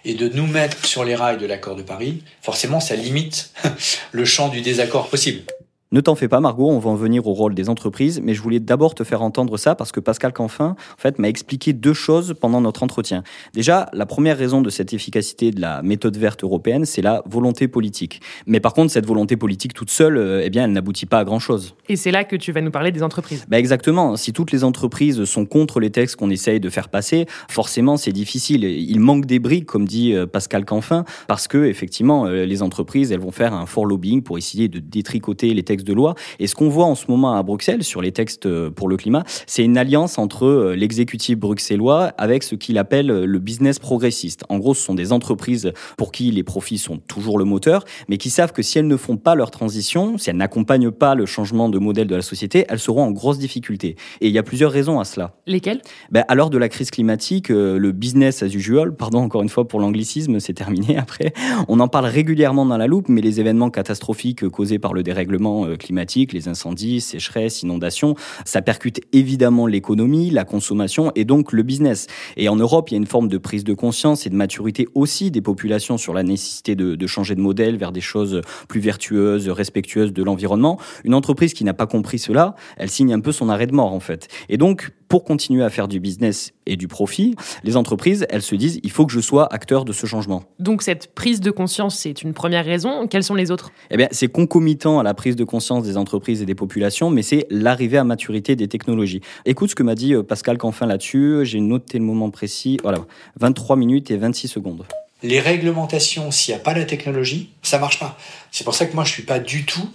et 0.04 0.14
de 0.14 0.28
nous 0.28 0.46
mettre 0.46 0.84
sur 0.86 1.04
les 1.04 1.14
rails 1.14 1.38
de 1.38 1.46
l'accord 1.46 1.76
de 1.76 1.82
Paris, 1.82 2.22
forcément 2.42 2.80
ça 2.80 2.96
limite 2.96 3.52
le 4.12 4.24
champ 4.24 4.48
du 4.48 4.60
désaccord 4.60 5.08
possible. 5.08 5.42
Ne 5.90 6.02
t'en 6.02 6.14
fais 6.14 6.28
pas, 6.28 6.40
Margot, 6.40 6.68
on 6.68 6.78
va 6.78 6.90
en 6.90 6.94
venir 6.94 7.26
au 7.26 7.32
rôle 7.32 7.54
des 7.54 7.70
entreprises, 7.70 8.20
mais 8.22 8.34
je 8.34 8.42
voulais 8.42 8.60
d'abord 8.60 8.94
te 8.94 9.04
faire 9.04 9.22
entendre 9.22 9.56
ça 9.56 9.74
parce 9.74 9.90
que 9.90 10.00
Pascal 10.00 10.34
Canfin, 10.34 10.76
en 10.76 11.00
fait, 11.00 11.18
m'a 11.18 11.30
expliqué 11.30 11.72
deux 11.72 11.94
choses 11.94 12.34
pendant 12.38 12.60
notre 12.60 12.82
entretien. 12.82 13.22
Déjà, 13.54 13.88
la 13.94 14.04
première 14.04 14.36
raison 14.36 14.60
de 14.60 14.68
cette 14.68 14.92
efficacité 14.92 15.50
de 15.50 15.62
la 15.62 15.82
méthode 15.82 16.14
verte 16.18 16.44
européenne, 16.44 16.84
c'est 16.84 17.00
la 17.00 17.22
volonté 17.24 17.68
politique. 17.68 18.20
Mais 18.44 18.60
par 18.60 18.74
contre, 18.74 18.92
cette 18.92 19.06
volonté 19.06 19.38
politique 19.38 19.72
toute 19.72 19.90
seule, 19.90 20.18
euh, 20.18 20.42
eh 20.44 20.50
bien, 20.50 20.64
elle 20.64 20.72
n'aboutit 20.72 21.06
pas 21.06 21.20
à 21.20 21.24
grand 21.24 21.38
chose. 21.38 21.74
Et 21.88 21.96
c'est 21.96 22.10
là 22.10 22.24
que 22.24 22.36
tu 22.36 22.52
vas 22.52 22.60
nous 22.60 22.70
parler 22.70 22.92
des 22.92 23.02
entreprises. 23.02 23.46
Bah 23.48 23.58
exactement. 23.58 24.16
Si 24.16 24.34
toutes 24.34 24.52
les 24.52 24.64
entreprises 24.64 25.24
sont 25.24 25.46
contre 25.46 25.80
les 25.80 25.88
textes 25.88 26.16
qu'on 26.16 26.28
essaye 26.28 26.60
de 26.60 26.68
faire 26.68 26.90
passer, 26.90 27.24
forcément, 27.48 27.96
c'est 27.96 28.12
difficile. 28.12 28.64
Il 28.64 29.00
manque 29.00 29.24
des 29.24 29.38
briques, 29.38 29.64
comme 29.64 29.86
dit 29.86 30.12
euh, 30.12 30.26
Pascal 30.26 30.66
Canfin, 30.66 31.06
parce 31.28 31.48
que, 31.48 31.64
effectivement, 31.64 32.26
euh, 32.26 32.44
les 32.44 32.60
entreprises, 32.60 33.10
elles 33.10 33.20
vont 33.20 33.32
faire 33.32 33.54
un 33.54 33.64
fort 33.64 33.86
lobbying 33.86 34.22
pour 34.22 34.36
essayer 34.36 34.68
de 34.68 34.80
détricoter 34.80 35.54
les 35.54 35.62
textes 35.62 35.77
de 35.84 35.92
loi. 35.92 36.14
Et 36.38 36.46
ce 36.46 36.54
qu'on 36.54 36.68
voit 36.68 36.86
en 36.86 36.94
ce 36.94 37.06
moment 37.08 37.34
à 37.34 37.42
Bruxelles 37.42 37.84
sur 37.84 38.02
les 38.02 38.12
textes 38.12 38.48
pour 38.70 38.88
le 38.88 38.96
climat, 38.96 39.24
c'est 39.46 39.64
une 39.64 39.78
alliance 39.78 40.18
entre 40.18 40.74
l'exécutif 40.76 41.38
bruxellois 41.38 42.12
avec 42.18 42.42
ce 42.42 42.54
qu'il 42.54 42.78
appelle 42.78 43.06
le 43.06 43.38
business 43.38 43.78
progressiste. 43.78 44.44
En 44.48 44.58
gros, 44.58 44.74
ce 44.74 44.82
sont 44.82 44.94
des 44.94 45.12
entreprises 45.12 45.72
pour 45.96 46.12
qui 46.12 46.30
les 46.30 46.42
profits 46.42 46.78
sont 46.78 46.98
toujours 46.98 47.38
le 47.38 47.44
moteur, 47.44 47.84
mais 48.08 48.18
qui 48.18 48.30
savent 48.30 48.52
que 48.52 48.62
si 48.62 48.78
elles 48.78 48.86
ne 48.86 48.96
font 48.96 49.16
pas 49.16 49.34
leur 49.34 49.50
transition, 49.50 50.18
si 50.18 50.30
elles 50.30 50.36
n'accompagnent 50.36 50.90
pas 50.90 51.14
le 51.14 51.26
changement 51.26 51.68
de 51.68 51.78
modèle 51.78 52.06
de 52.06 52.16
la 52.16 52.22
société, 52.22 52.64
elles 52.68 52.78
seront 52.78 53.02
en 53.02 53.10
grosse 53.10 53.38
difficulté. 53.38 53.96
Et 54.20 54.28
il 54.28 54.32
y 54.32 54.38
a 54.38 54.42
plusieurs 54.42 54.72
raisons 54.72 55.00
à 55.00 55.04
cela. 55.04 55.34
Lesquelles? 55.46 55.80
Ben, 56.10 56.24
À 56.28 56.34
l'heure 56.34 56.50
de 56.50 56.58
la 56.58 56.68
crise 56.68 56.90
climatique, 56.90 57.50
euh, 57.50 57.78
le 57.78 57.92
business 57.92 58.42
as 58.42 58.54
usual, 58.54 58.94
pardon 58.94 59.18
encore 59.18 59.42
une 59.42 59.48
fois 59.48 59.66
pour 59.66 59.80
l'anglicisme, 59.80 60.40
c'est 60.40 60.54
terminé 60.54 60.96
après, 60.98 61.32
on 61.68 61.80
en 61.80 61.88
parle 61.88 62.06
régulièrement 62.06 62.66
dans 62.66 62.76
la 62.76 62.86
loupe, 62.86 63.08
mais 63.08 63.20
les 63.20 63.40
événements 63.40 63.70
catastrophiques 63.70 64.48
causés 64.48 64.78
par 64.78 64.92
le 64.92 65.02
dérèglement 65.02 65.66
euh, 65.68 65.76
climatique, 65.76 66.32
les 66.32 66.48
incendies, 66.48 67.00
sécheresses, 67.00 67.62
inondations, 67.62 68.14
ça 68.44 68.62
percute 68.62 69.00
évidemment 69.12 69.66
l'économie, 69.66 70.30
la 70.30 70.44
consommation 70.44 71.12
et 71.14 71.24
donc 71.24 71.52
le 71.52 71.62
business. 71.62 72.06
Et 72.36 72.48
en 72.48 72.56
Europe, 72.56 72.90
il 72.90 72.94
y 72.94 72.96
a 72.96 72.98
une 72.98 73.06
forme 73.06 73.28
de 73.28 73.38
prise 73.38 73.64
de 73.64 73.74
conscience 73.74 74.26
et 74.26 74.30
de 74.30 74.34
maturité 74.34 74.88
aussi 74.94 75.30
des 75.30 75.42
populations 75.42 75.98
sur 75.98 76.14
la 76.14 76.22
nécessité 76.22 76.74
de, 76.74 76.94
de 76.94 77.06
changer 77.06 77.34
de 77.34 77.40
modèle 77.40 77.76
vers 77.76 77.92
des 77.92 78.00
choses 78.00 78.40
plus 78.68 78.80
vertueuses, 78.80 79.48
respectueuses 79.48 80.12
de 80.12 80.22
l'environnement. 80.22 80.78
Une 81.04 81.14
entreprise 81.14 81.54
qui 81.54 81.64
n'a 81.64 81.74
pas 81.74 81.86
compris 81.86 82.18
cela, 82.18 82.54
elle 82.76 82.90
signe 82.90 83.12
un 83.12 83.20
peu 83.20 83.32
son 83.32 83.48
arrêt 83.48 83.66
de 83.66 83.74
mort 83.74 83.92
en 83.92 84.00
fait. 84.00 84.28
Et 84.48 84.56
donc, 84.56 84.92
pour 85.08 85.24
continuer 85.24 85.64
à 85.64 85.70
faire 85.70 85.88
du 85.88 86.00
business 86.00 86.52
et 86.66 86.76
du 86.76 86.86
profit, 86.86 87.34
les 87.64 87.76
entreprises, 87.76 88.26
elles 88.30 88.42
se 88.42 88.54
disent, 88.54 88.78
il 88.82 88.90
faut 88.90 89.06
que 89.06 89.12
je 89.12 89.20
sois 89.20 89.52
acteur 89.52 89.84
de 89.84 89.92
ce 89.92 90.06
changement. 90.06 90.42
Donc 90.58 90.82
cette 90.82 91.14
prise 91.14 91.40
de 91.40 91.50
conscience, 91.50 91.98
c'est 91.98 92.22
une 92.22 92.34
première 92.34 92.64
raison. 92.64 93.06
Quelles 93.06 93.24
sont 93.24 93.34
les 93.34 93.50
autres? 93.50 93.72
Eh 93.90 93.96
bien, 93.96 94.08
c'est 94.10 94.28
concomitant 94.28 94.98
à 94.98 95.02
la 95.02 95.14
prise 95.14 95.36
de 95.36 95.44
conscience 95.44 95.84
des 95.84 95.96
entreprises 95.96 96.42
et 96.42 96.46
des 96.46 96.54
populations, 96.54 97.10
mais 97.10 97.22
c'est 97.22 97.46
l'arrivée 97.50 97.98
à 97.98 98.04
maturité 98.04 98.56
des 98.56 98.68
technologies. 98.68 99.20
Écoute 99.46 99.70
ce 99.70 99.74
que 99.74 99.82
m'a 99.82 99.94
dit 99.94 100.14
euh, 100.14 100.22
Pascal 100.22 100.58
Canfin 100.58 100.86
là-dessus. 100.86 101.40
J'ai 101.44 101.60
noté 101.60 101.98
le 101.98 102.04
moment 102.04 102.30
précis. 102.30 102.78
Voilà, 102.82 102.98
23 103.40 103.76
minutes 103.76 104.10
et 104.10 104.16
26 104.16 104.48
secondes 104.48 104.84
les 105.22 105.40
réglementations, 105.40 106.30
s'il 106.30 106.54
n'y 106.54 106.60
a 106.60 106.62
pas 106.62 106.74
la 106.74 106.84
technologie, 106.84 107.50
ça 107.62 107.78
marche 107.78 107.98
pas. 107.98 108.16
C'est 108.52 108.64
pour 108.64 108.74
ça 108.74 108.86
que 108.86 108.94
moi, 108.94 109.02
je 109.04 109.10
suis 109.10 109.24
pas 109.24 109.40
du 109.40 109.64
tout 109.64 109.88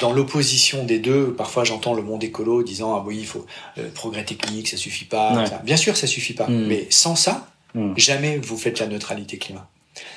dans 0.00 0.12
l'opposition 0.12 0.84
des 0.84 0.98
deux. 0.98 1.32
Parfois, 1.32 1.64
j'entends 1.64 1.94
le 1.94 2.02
monde 2.02 2.24
écolo 2.24 2.62
disant 2.62 2.94
ah 2.94 3.04
oui, 3.06 3.18
il 3.20 3.26
faut 3.26 3.46
euh, 3.78 3.88
progrès 3.94 4.24
technique, 4.24 4.68
ça 4.68 4.76
suffit 4.76 5.04
pas. 5.04 5.44
Bien 5.64 5.76
sûr, 5.76 5.96
ça 5.96 6.06
suffit 6.06 6.34
pas. 6.34 6.48
Mm. 6.48 6.66
Mais 6.66 6.86
sans 6.90 7.16
ça, 7.16 7.48
mm. 7.74 7.92
jamais 7.96 8.38
vous 8.38 8.56
faites 8.56 8.78
la 8.78 8.86
neutralité 8.86 9.38
climat. 9.38 9.68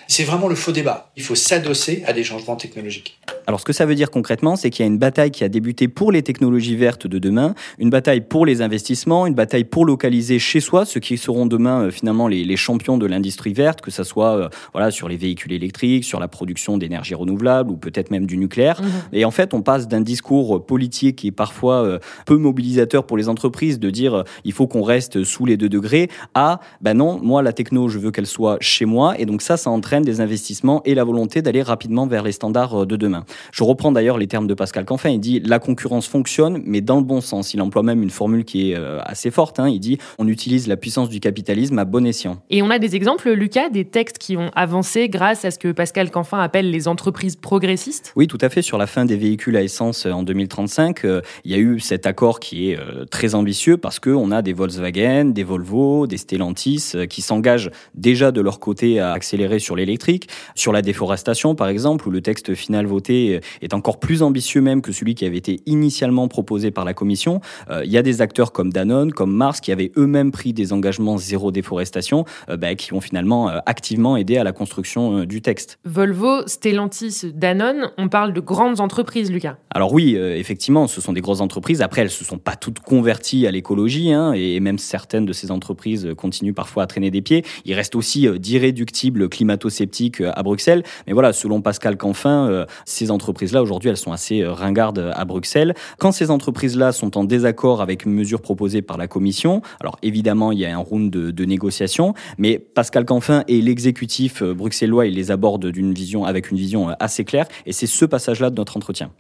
C'est 0.08 0.24
vraiment 0.24 0.48
le 0.48 0.56
faux 0.56 0.72
débat. 0.72 1.12
Il 1.16 1.24
faut 1.24 1.36
s'adosser 1.36 2.04
à 2.06 2.14
des 2.14 2.24
changements 2.24 2.56
technologiques. 2.56 3.18
Alors 3.48 3.60
ce 3.60 3.66
que 3.66 3.74
ça 3.74 3.86
veut 3.86 3.96
dire 3.96 4.12
concrètement, 4.12 4.56
c'est 4.56 4.70
qu'il 4.70 4.84
y 4.84 4.88
a 4.88 4.88
une 4.88 4.98
bataille 4.98 5.32
qui 5.32 5.44
a 5.44 5.50
débuté 5.50 5.88
pour 5.88 6.12
les 6.12 6.24
technologies 6.24 6.76
vertes 6.76 7.08
de 7.08 7.20
demain, 7.20 7.56
une 7.78 7.90
bataille 7.90 8.22
pour 8.22 8.46
les 8.46 8.62
investissements, 8.62 9.26
une 9.26 9.34
bataille 9.34 9.64
pour 9.64 9.86
localiser 9.86 10.40
chez 10.40 10.60
soi 10.60 10.86
ceux 10.86 11.00
qui 11.00 11.18
seront 11.18 11.46
demain 11.46 11.84
euh, 11.84 11.92
finalement 11.92 12.28
les, 12.28 12.54
champions 12.56 12.98
de 12.98 13.06
l'industrie 13.06 13.54
verte, 13.54 13.82
que 13.82 13.92
ce 13.92 14.04
soit 14.04 14.38
euh, 14.38 14.50
voilà, 14.74 14.92
sur 14.92 15.10
les 15.10 15.18
véhicules 15.18 15.52
électriques, 15.52 16.06
sur 16.06 16.20
la 16.20 16.28
production 16.28 16.78
d'énergie 16.78 17.16
renouvelable 17.16 17.72
ou 17.72 17.78
peut-être 17.78 18.12
même 18.12 18.26
du 18.26 18.38
nucléaire. 18.38 18.82
Mhm. 18.82 18.90
Et 19.12 19.26
en 19.26 19.32
fait, 19.32 19.54
on 19.54 19.62
passe 19.62 19.88
d'un 19.88 20.02
discours 20.02 20.66
politique 20.66 21.18
qui 21.18 21.28
est 21.28 21.32
parfois 21.32 21.84
euh, 21.84 22.00
peu 22.26 22.38
mobilisateur 22.38 23.06
pour 23.06 23.18
les 23.18 23.28
entreprises 23.28 23.80
de 23.80 23.90
dire 23.90 24.24
il 24.44 24.54
faut 24.54 24.68
qu'on 24.68 24.84
reste 24.84 25.24
sous 25.24 25.46
les 25.46 25.58
deux 25.58 25.70
degrés 25.70 26.10
à 26.36 26.60
ben 26.82 26.94
non, 26.94 27.20
moi 27.22 27.42
la 27.42 27.54
techno, 27.54 27.90
je 27.90 27.98
veux 27.98 28.12
qu'elle 28.12 28.28
soit 28.28 28.58
chez 28.62 28.86
moi. 28.86 29.20
Et 29.20 29.26
donc 29.26 29.42
ça, 29.42 29.58
ça 29.58 29.70
entraîne 29.74 30.04
des 30.04 30.22
investissements 30.22 30.82
et 30.86 30.96
la 30.96 31.04
volonté 31.04 31.42
d'aller 31.42 31.62
rapidement 31.62 32.08
vers 32.08 32.24
les 32.24 32.32
standards 32.32 32.86
de 32.86 32.96
demain. 32.96 33.26
Je 33.52 33.64
reprends 33.64 33.92
d'ailleurs 33.92 34.18
les 34.18 34.28
termes 34.28 34.48
de 34.48 34.54
Pascal 34.54 34.86
Canfin. 34.86 35.10
Il 35.10 35.20
dit 35.20 35.40
la 35.40 35.60
concurrence 35.60 36.08
fonctionne, 36.08 36.62
mais 36.66 36.82
dans 36.82 36.98
le 36.98 37.04
bon 37.04 37.22
sens. 37.22 37.54
Il 37.54 37.62
emploie 37.62 37.84
même 37.84 38.04
une 38.04 38.10
formule 38.10 38.46
qui 38.46 38.72
est 38.72 38.76
euh, 38.76 39.00
assez 39.04 39.32
forte. 39.32 39.60
Hein. 39.60 39.70
Il 39.70 39.80
dit 39.80 39.98
on 40.18 40.28
utilise 40.28 40.68
la 40.68 40.78
puissance 40.78 41.10
du 41.10 41.20
capitalisme 41.20 41.78
à 41.80 41.86
bon 41.86 42.06
escient. 42.06 42.38
Et 42.50 42.62
on 42.62 42.70
a 42.70 42.80
des 42.80 42.96
exemples, 42.96 43.32
Lucas, 43.32 43.70
des 43.70 43.86
textes 43.86 44.18
qui 44.18 44.38
ont 44.38 44.52
avancé 44.56 45.10
grâce 45.10 45.46
à 45.46 45.52
ce 45.52 45.60
que 45.60 45.72
Pascal 45.72 46.12
Canfin 46.12 46.40
appelle 46.40 46.70
les 46.70 46.88
entreprises 46.88 47.36
progressistes? 47.36 48.14
Oui, 48.16 48.28
tout 48.28 48.38
à 48.42 48.50
fait. 48.50 48.62
Sur 48.62 48.78
la 48.78 48.88
fin 48.88 49.06
des 49.06 49.18
véhicules 49.18 49.58
à 49.58 49.64
essence 49.64 50.06
euh, 50.06 50.12
en 50.12 50.24
2035, 50.24 51.06
euh, 51.06 51.22
il 51.44 51.52
y 51.52 51.56
a 51.56 51.58
eu 51.58 51.80
cet 51.80 52.06
accord 52.06 52.40
qui 52.40 52.70
est 52.70 52.80
très 53.10 53.36
ambitieux 53.36 53.78
parce 53.78 54.00
qu'on 54.00 54.32
a 54.32 54.42
des 54.42 54.54
Volkswagen, 54.54 55.26
des 55.26 55.44
Volvo, 55.44 56.08
des 56.08 56.18
Stellantis 56.18 56.94
qui 57.10 57.22
s'engagent 57.22 57.72
déjà 57.96 58.32
de 58.32 58.42
leur 58.42 58.60
côté 58.60 59.00
à 59.00 59.12
accélérer 59.12 59.60
sur 59.64 59.76
l'électrique, 59.76 60.30
sur 60.56 60.72
la 60.72 60.82
déforestation 60.82 61.56
par 61.56 61.68
exemple, 61.68 62.08
où 62.08 62.12
le 62.12 62.22
texte 62.22 62.54
final 62.54 62.86
voté 62.86 63.40
est 63.62 63.74
encore 63.74 64.00
plus 64.00 64.22
ambitieux 64.22 64.62
même 64.62 64.82
que 64.82 64.92
celui 64.92 65.16
qui 65.16 65.26
avait 65.26 65.38
été 65.38 65.62
initialement 65.66 66.28
proposé 66.28 66.72
par 66.72 66.86
la 66.86 66.94
Commission. 66.94 67.42
Euh, 67.70 67.84
il 67.86 67.92
y 67.92 67.98
a 67.98 68.02
des 68.02 68.22
acteurs 68.22 68.52
comme 68.52 68.72
Danone, 68.72 69.12
comme 69.12 69.34
Mars, 69.34 69.60
qui 69.60 69.72
avaient 69.72 69.92
eux-mêmes 69.98 70.32
pris 70.32 70.54
des 70.54 70.74
engagements 70.74 71.18
zéro 71.18 71.52
déforestation, 71.52 72.26
euh, 72.50 72.58
bah, 72.58 72.76
qui 72.76 72.94
ont 72.94 73.02
finalement 73.02 73.50
euh, 73.50 73.60
activement 73.66 74.18
aidé 74.18 74.38
à 74.38 74.44
la 74.44 74.52
construction 74.52 75.26
du 75.26 75.42
texte. 75.42 75.80
Volvo, 75.86 76.48
Stellantis, 76.48 77.32
Danone, 77.34 77.92
on 77.98 78.10
parle 78.10 78.34
de 78.34 78.40
grandes 78.40 78.80
entreprises, 78.80 79.32
Lucas. 79.32 79.58
Alors 79.74 79.94
oui, 79.94 80.16
effectivement, 80.16 80.88
ce 80.88 81.02
sont 81.02 81.14
des 81.14 81.22
grosses 81.22 81.42
entreprises. 81.42 81.82
Après, 81.82 82.02
elles 82.02 82.08
ne 82.08 82.12
se 82.12 82.26
sont 82.26 82.38
pas 82.38 82.56
toutes 82.56 82.80
converties 82.80 83.48
à 83.48 83.52
l'écologie, 83.52 84.12
hein, 84.12 84.34
et 84.34 84.60
même 84.60 84.78
certaines 84.78 85.26
de 85.26 85.34
ces 85.34 85.52
entreprises 85.52 86.10
continuent 86.16 86.54
parfois 86.54 86.84
à 86.84 86.88
traîner 86.88 87.12
des 87.12 87.22
pieds. 87.22 87.44
Il 87.66 87.74
reste 87.74 87.96
aussi 87.96 88.28
d'irréductibles 88.40 89.30
climato-sceptiques 89.54 90.22
à 90.22 90.44
Bruxelles. 90.44 90.84
Mais 91.08 91.14
voilà, 91.14 91.34
selon 91.34 91.62
Pascal 91.62 91.98
Canfin, 91.98 92.66
ces 92.86 93.12
entreprises-là, 93.12 93.62
aujourd'hui, 93.62 93.90
elles 93.90 93.98
sont 93.98 94.12
assez 94.12 94.42
euh, 94.42 94.54
ringardes 94.54 95.12
à 95.14 95.26
Bruxelles. 95.26 95.74
Quand 96.00 96.12
ces 96.12 96.32
entreprises-là 96.32 96.92
sont 96.92 97.18
en 97.18 97.24
désaccord 97.24 97.82
avec 97.82 98.06
une 98.06 98.14
mesure 98.14 98.42
proposée 98.42 98.82
par 98.82 98.98
la 98.98 99.08
Commission, 99.08 99.62
alors 99.80 99.98
évidemment, 100.02 100.52
il 100.52 100.60
y 100.60 100.66
a 100.66 100.76
un 100.76 100.80
round 100.80 101.12
de, 101.12 101.32
de 101.32 101.46
négociation, 101.46 102.14
mais 102.38 102.60
Pascal 102.60 103.06
Canfin 103.06 103.44
et 103.48 103.62
l'exécutif 103.62 104.42
euh, 104.42 104.54
bruxellois, 104.54 105.08
ils 105.08 105.16
les 105.16 105.32
abordent 105.32 105.68
d'une 105.68 105.94
vision, 105.94 106.26
avec 106.26 106.52
une 106.52 106.58
vision 106.58 106.90
euh, 106.90 106.94
assez 107.00 107.24
claire, 107.24 107.48
et 107.66 107.74
c'est 107.74 107.88
ce 107.88 108.06
passage-là 108.06 108.50
de 108.50 108.56
notre 108.56 108.78
entretien. 108.78 109.12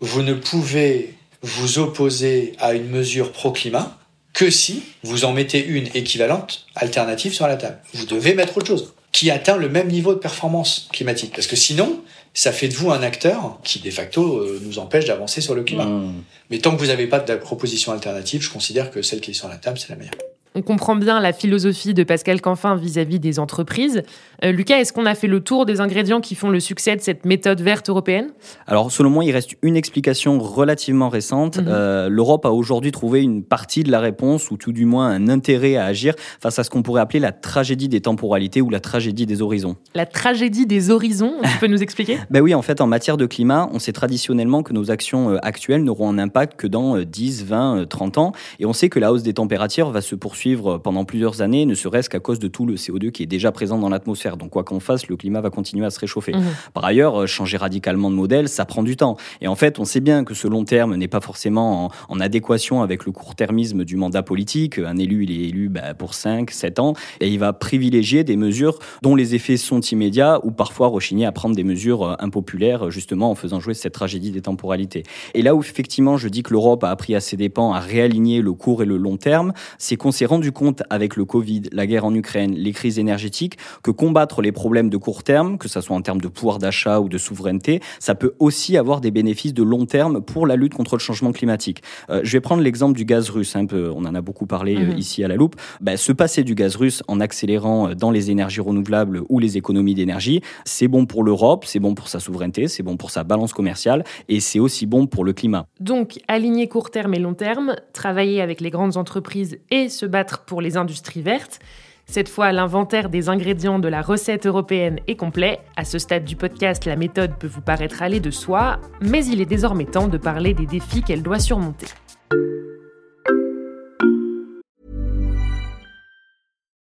Vous 0.00 0.22
ne 0.22 0.34
pouvez 0.34 1.14
vous 1.42 1.78
opposer 1.78 2.52
à 2.58 2.74
une 2.74 2.88
mesure 2.88 3.32
pro-climat 3.32 3.96
que 4.32 4.50
si 4.50 4.82
vous 5.02 5.24
en 5.24 5.32
mettez 5.32 5.64
une 5.64 5.88
équivalente, 5.94 6.66
alternative 6.76 7.32
sur 7.32 7.46
la 7.46 7.56
table. 7.56 7.78
Vous 7.94 8.06
devez 8.06 8.34
mettre 8.34 8.56
autre 8.56 8.66
chose 8.66 8.94
qui 9.12 9.30
atteint 9.30 9.56
le 9.56 9.68
même 9.68 9.88
niveau 9.88 10.14
de 10.14 10.18
performance 10.18 10.88
climatique. 10.92 11.32
Parce 11.34 11.46
que 11.46 11.56
sinon, 11.56 12.00
ça 12.34 12.52
fait 12.52 12.68
de 12.68 12.74
vous 12.74 12.90
un 12.90 13.02
acteur 13.02 13.58
qui, 13.64 13.80
de 13.80 13.90
facto, 13.90 14.38
euh, 14.38 14.60
nous 14.62 14.78
empêche 14.78 15.06
d'avancer 15.06 15.40
sur 15.40 15.54
le 15.54 15.62
climat. 15.62 15.86
Mmh. 15.86 16.22
Mais 16.50 16.58
tant 16.58 16.72
que 16.72 16.80
vous 16.80 16.86
n'avez 16.86 17.06
pas 17.06 17.18
de 17.18 17.34
proposition 17.36 17.92
alternative, 17.92 18.42
je 18.42 18.50
considère 18.50 18.90
que 18.90 19.02
celle 19.02 19.20
qui 19.20 19.32
est 19.32 19.34
sur 19.34 19.48
la 19.48 19.56
table, 19.56 19.78
c'est 19.78 19.88
la 19.90 19.96
meilleure. 19.96 20.14
On 20.54 20.62
comprend 20.62 20.96
bien 20.96 21.20
la 21.20 21.32
philosophie 21.32 21.94
de 21.94 22.02
Pascal 22.02 22.40
Canfin 22.40 22.74
vis-à-vis 22.74 23.20
des 23.20 23.38
entreprises. 23.38 24.02
Euh, 24.44 24.52
Lucas, 24.52 24.78
est-ce 24.78 24.92
qu'on 24.92 25.06
a 25.06 25.14
fait 25.14 25.26
le 25.26 25.40
tour 25.40 25.66
des 25.66 25.80
ingrédients 25.80 26.20
qui 26.20 26.34
font 26.34 26.48
le 26.48 26.60
succès 26.60 26.96
de 26.96 27.00
cette 27.00 27.24
méthode 27.26 27.60
verte 27.60 27.90
européenne? 27.90 28.30
Alors, 28.66 28.90
selon 28.90 29.10
moi, 29.10 29.24
il 29.24 29.32
reste 29.32 29.52
une 29.62 29.76
explication 29.76 30.38
relativement 30.38 31.08
récente. 31.08 31.58
Mhm. 31.58 31.66
Euh, 31.68 32.08
L'Europe 32.08 32.46
a 32.46 32.50
aujourd'hui 32.50 32.92
trouvé 32.92 33.22
une 33.22 33.42
partie 33.42 33.82
de 33.82 33.90
la 33.90 34.00
réponse, 34.00 34.50
ou 34.50 34.56
tout 34.56 34.72
du 34.72 34.86
moins 34.86 35.08
un 35.08 35.28
intérêt 35.28 35.76
à 35.76 35.84
agir 35.84 36.14
face 36.40 36.58
à 36.58 36.64
ce 36.64 36.70
qu'on 36.70 36.82
pourrait 36.82 37.02
appeler 37.02 37.20
la 37.20 37.32
tragédie 37.32 37.88
des 37.88 38.00
temporalités 38.00 38.62
ou 38.62 38.70
la 38.70 38.80
tragédie 38.80 39.26
des 39.26 39.42
horizons. 39.42 39.76
La 39.94 40.06
tragédie 40.06 40.66
des 40.66 40.90
horizons, 40.90 41.34
tu 41.42 41.58
peux 41.58 41.66
nous 41.66 41.82
expliquer? 41.82 42.18
Ben 42.30 42.42
oui, 42.42 42.54
en 42.54 42.62
fait, 42.62 42.80
en 42.80 42.86
matière 42.86 43.16
de 43.16 43.26
climat, 43.26 43.70
on 43.72 43.78
sait 43.78 43.92
traditionnellement 43.92 44.62
que 44.62 44.72
nos 44.72 44.90
actions 44.90 45.30
euh, 45.30 45.38
actuelles 45.42 45.82
n'auront 45.82 46.10
un 46.10 46.18
impact 46.18 46.58
que 46.58 46.66
dans 46.66 46.98
10, 46.98 47.44
20, 47.44 47.88
30 47.88 48.18
ans. 48.18 48.32
Et 48.60 48.66
on 48.66 48.72
sait 48.72 48.88
que 48.88 48.98
la 48.98 49.12
hausse 49.12 49.22
des 49.22 49.34
températures 49.34 49.90
va 49.90 50.00
se 50.00 50.14
poursuivre 50.14 50.37
pendant 50.82 51.04
plusieurs 51.04 51.42
années, 51.42 51.66
ne 51.66 51.74
serait-ce 51.74 52.08
qu'à 52.08 52.20
cause 52.20 52.38
de 52.38 52.48
tout 52.48 52.66
le 52.66 52.74
CO2 52.74 53.10
qui 53.10 53.22
est 53.22 53.26
déjà 53.26 53.52
présent 53.52 53.78
dans 53.78 53.88
l'atmosphère. 53.88 54.36
Donc 54.36 54.50
quoi 54.50 54.64
qu'on 54.64 54.80
fasse, 54.80 55.08
le 55.08 55.16
climat 55.16 55.40
va 55.40 55.50
continuer 55.50 55.86
à 55.86 55.90
se 55.90 55.98
réchauffer. 55.98 56.32
Mhm. 56.32 56.42
Par 56.74 56.84
ailleurs, 56.84 57.22
euh, 57.22 57.26
changer 57.26 57.56
radicalement 57.56 58.10
de 58.10 58.14
modèle, 58.14 58.48
ça 58.48 58.64
prend 58.64 58.82
du 58.82 58.96
temps. 58.96 59.16
Et 59.40 59.48
en 59.48 59.54
fait, 59.54 59.78
on 59.78 59.84
sait 59.84 60.00
bien 60.00 60.24
que 60.24 60.34
ce 60.34 60.46
long 60.46 60.64
terme 60.64 60.94
n'est 60.96 61.08
pas 61.08 61.20
forcément 61.20 61.90
en, 62.08 62.20
adéquation 62.20 62.82
avec 62.82 63.06
le 63.06 63.12
court-termisme 63.12 63.84
du 63.84 63.96
mandat 63.96 64.22
politique. 64.22 64.78
Un 64.78 64.96
élu, 64.96 65.22
il 65.22 65.30
est 65.30 65.48
élu 65.48 65.68
bah, 65.68 65.94
pour 65.94 66.14
5, 66.14 66.50
7 66.50 66.80
ans, 66.80 66.94
et 67.20 67.28
il 67.28 67.38
va 67.38 67.52
privilégier 67.52 68.24
des 68.24 68.36
mesures 68.36 68.78
dont 69.02 69.14
les 69.14 69.36
effets 69.36 69.56
sont 69.56 69.80
immédiats 69.80 70.40
ou 70.42 70.50
parfois 70.50 70.88
rechigner 70.88 71.26
à 71.26 71.32
prendre 71.32 71.54
des 71.54 71.64
mesures 71.64 72.02
euh, 72.02 72.14
impopulaires, 72.18 72.90
justement 72.90 73.30
en 73.30 73.34
faisant 73.34 73.60
jouer 73.60 73.74
cette 73.74 73.94
tragédie 73.94 74.32
des 74.32 74.42
temporalités. 74.42 75.04
Et 75.34 75.42
là 75.42 75.54
où 75.54 75.60
effectivement 75.60 76.16
je 76.16 76.28
dis 76.28 76.42
que 76.42 76.52
l'Europe 76.52 76.82
a 76.82 76.90
appris 76.90 77.14
à 77.14 77.20
ses 77.20 77.36
dépens 77.36 77.72
à 77.72 77.80
réaligner 77.80 78.42
le 78.42 78.52
court 78.52 78.82
et 78.82 78.86
le 78.86 78.96
long 78.96 79.16
terme, 79.16 79.52
c'est 79.78 79.96
concernant 79.96 80.27
rendu 80.28 80.52
compte 80.52 80.82
avec 80.90 81.16
le 81.16 81.24
Covid, 81.24 81.62
la 81.72 81.86
guerre 81.86 82.04
en 82.04 82.14
Ukraine, 82.14 82.54
les 82.54 82.72
crises 82.72 82.98
énergétiques, 82.98 83.58
que 83.82 83.90
combattre 83.90 84.42
les 84.42 84.52
problèmes 84.52 84.90
de 84.90 84.96
court 84.96 85.24
terme, 85.24 85.58
que 85.58 85.68
ce 85.68 85.80
soit 85.80 85.96
en 85.96 86.02
termes 86.02 86.20
de 86.20 86.28
pouvoir 86.28 86.58
d'achat 86.58 87.00
ou 87.00 87.08
de 87.08 87.18
souveraineté, 87.18 87.80
ça 87.98 88.14
peut 88.14 88.34
aussi 88.38 88.76
avoir 88.76 89.00
des 89.00 89.10
bénéfices 89.10 89.54
de 89.54 89.62
long 89.62 89.86
terme 89.86 90.20
pour 90.20 90.46
la 90.46 90.56
lutte 90.56 90.74
contre 90.74 90.94
le 90.96 91.00
changement 91.00 91.32
climatique. 91.32 91.82
Euh, 92.10 92.20
je 92.22 92.32
vais 92.32 92.40
prendre 92.40 92.62
l'exemple 92.62 92.96
du 92.96 93.04
gaz 93.04 93.30
russe, 93.30 93.56
un 93.56 93.66
peu, 93.66 93.90
on 93.94 94.04
en 94.04 94.14
a 94.14 94.20
beaucoup 94.20 94.46
parlé 94.46 94.76
euh, 94.76 94.92
mhm. 94.92 94.98
ici 94.98 95.24
à 95.24 95.28
la 95.28 95.36
loupe. 95.36 95.56
Se 95.96 96.12
passer 96.12 96.44
du 96.44 96.54
gaz 96.54 96.76
russe 96.76 97.02
en 97.08 97.20
accélérant 97.20 97.88
euh, 97.88 97.94
dans 97.94 98.10
les 98.10 98.30
énergies 98.30 98.60
renouvelables 98.60 99.22
ou 99.28 99.38
les 99.38 99.56
économies 99.56 99.94
d'énergie, 99.94 100.42
c'est 100.64 100.88
bon 100.88 101.06
pour 101.06 101.24
l'Europe, 101.24 101.64
c'est 101.64 101.80
bon 101.80 101.94
pour 101.94 102.08
sa 102.08 102.20
souveraineté, 102.20 102.68
c'est 102.68 102.82
bon 102.82 102.96
pour 102.96 103.10
sa 103.10 103.24
balance 103.24 103.52
commerciale 103.52 104.04
et 104.28 104.40
c'est 104.40 104.60
aussi 104.60 104.86
bon 104.86 105.06
pour 105.06 105.24
le 105.24 105.32
climat. 105.32 105.66
Donc, 105.80 106.20
aligner 106.28 106.68
court 106.68 106.90
terme 106.90 107.14
et 107.14 107.18
long 107.18 107.34
terme, 107.34 107.76
travailler 107.92 108.40
avec 108.40 108.60
les 108.60 108.70
grandes 108.70 108.96
entreprises 108.96 109.58
et 109.70 109.88
se 109.88 110.06
battre 110.06 110.17
pour 110.46 110.60
les 110.60 110.76
industries 110.76 111.22
vertes. 111.22 111.60
Cette 112.06 112.30
fois, 112.30 112.52
l'inventaire 112.52 113.10
des 113.10 113.28
ingrédients 113.28 113.78
de 113.78 113.88
la 113.88 114.00
recette 114.00 114.46
européenne 114.46 114.98
est 115.06 115.16
complet. 115.16 115.60
À 115.76 115.84
ce 115.84 115.98
stade 115.98 116.24
du 116.24 116.36
podcast, 116.36 116.86
la 116.86 116.96
méthode 116.96 117.36
peut 117.38 117.46
vous 117.46 117.60
paraître 117.60 118.02
aller 118.02 118.18
de 118.18 118.30
soi, 118.30 118.78
mais 119.02 119.24
il 119.26 119.42
est 119.42 119.46
désormais 119.46 119.84
temps 119.84 120.08
de 120.08 120.16
parler 120.16 120.54
des 120.54 120.64
défis 120.64 121.02
qu'elle 121.02 121.22
doit 121.22 121.38
surmonter. 121.38 121.86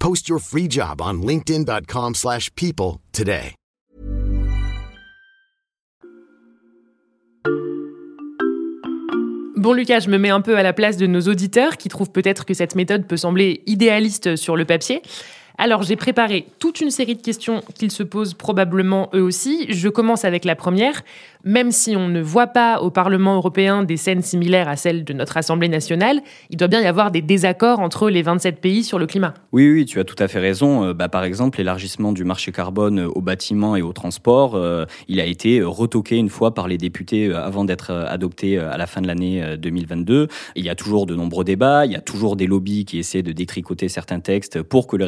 Post 0.00 0.28
your 0.28 0.40
free 0.40 0.68
job 0.68 1.00
on 1.00 1.22
linkedin.com/people 1.22 3.00
today. 3.12 3.54
Bon 9.58 9.72
Lucas, 9.72 10.00
je 10.00 10.08
me 10.08 10.18
mets 10.18 10.30
un 10.30 10.40
peu 10.40 10.56
à 10.56 10.62
la 10.62 10.72
place 10.72 10.96
de 10.98 11.08
nos 11.08 11.22
auditeurs 11.22 11.78
qui 11.78 11.88
trouvent 11.88 12.12
peut-être 12.12 12.46
que 12.46 12.54
cette 12.54 12.76
méthode 12.76 13.08
peut 13.08 13.16
sembler 13.16 13.64
idéaliste 13.66 14.36
sur 14.36 14.54
le 14.54 14.64
papier. 14.64 15.02
Alors, 15.60 15.82
j'ai 15.82 15.96
préparé 15.96 16.46
toute 16.60 16.80
une 16.80 16.92
série 16.92 17.16
de 17.16 17.20
questions 17.20 17.62
qu'ils 17.74 17.90
se 17.90 18.04
posent 18.04 18.34
probablement 18.34 19.10
eux 19.12 19.22
aussi. 19.22 19.66
Je 19.70 19.88
commence 19.88 20.24
avec 20.24 20.44
la 20.44 20.54
première. 20.54 21.02
Même 21.44 21.70
si 21.70 21.96
on 21.96 22.08
ne 22.08 22.20
voit 22.20 22.48
pas 22.48 22.80
au 22.80 22.90
Parlement 22.90 23.36
européen 23.36 23.82
des 23.82 23.96
scènes 23.96 24.22
similaires 24.22 24.68
à 24.68 24.76
celles 24.76 25.04
de 25.04 25.12
notre 25.12 25.36
Assemblée 25.36 25.68
nationale, 25.68 26.20
il 26.50 26.56
doit 26.56 26.68
bien 26.68 26.80
y 26.80 26.86
avoir 26.86 27.10
des 27.10 27.22
désaccords 27.22 27.80
entre 27.80 28.10
les 28.10 28.22
27 28.22 28.60
pays 28.60 28.84
sur 28.84 28.98
le 28.98 29.06
climat. 29.06 29.34
Oui, 29.52 29.70
oui, 29.70 29.84
tu 29.84 29.98
as 29.98 30.04
tout 30.04 30.16
à 30.18 30.28
fait 30.28 30.40
raison. 30.40 30.84
Euh, 30.84 30.94
bah, 30.94 31.08
par 31.08 31.24
exemple, 31.24 31.58
l'élargissement 31.58 32.12
du 32.12 32.24
marché 32.24 32.52
carbone 32.52 33.00
aux 33.00 33.20
bâtiments 33.20 33.76
et 33.76 33.82
aux 33.82 33.92
transports, 33.92 34.56
euh, 34.56 34.84
il 35.08 35.20
a 35.20 35.24
été 35.24 35.62
retoqué 35.62 36.16
une 36.16 36.28
fois 36.28 36.54
par 36.54 36.68
les 36.68 36.76
députés 36.76 37.28
euh, 37.28 37.42
avant 37.42 37.64
d'être 37.64 37.92
adopté 37.92 38.58
à 38.58 38.76
la 38.76 38.86
fin 38.86 39.00
de 39.00 39.06
l'année 39.06 39.56
2022. 39.56 40.28
Il 40.56 40.64
y 40.64 40.68
a 40.68 40.74
toujours 40.74 41.06
de 41.06 41.14
nombreux 41.14 41.44
débats, 41.44 41.86
il 41.86 41.92
y 41.92 41.96
a 41.96 42.00
toujours 42.00 42.36
des 42.36 42.46
lobbies 42.46 42.84
qui 42.84 42.98
essaient 42.98 43.22
de 43.22 43.32
détricoter 43.32 43.88
certains 43.88 44.20
textes 44.20 44.62
pour 44.62 44.86
que 44.86 44.96
les 44.96 45.04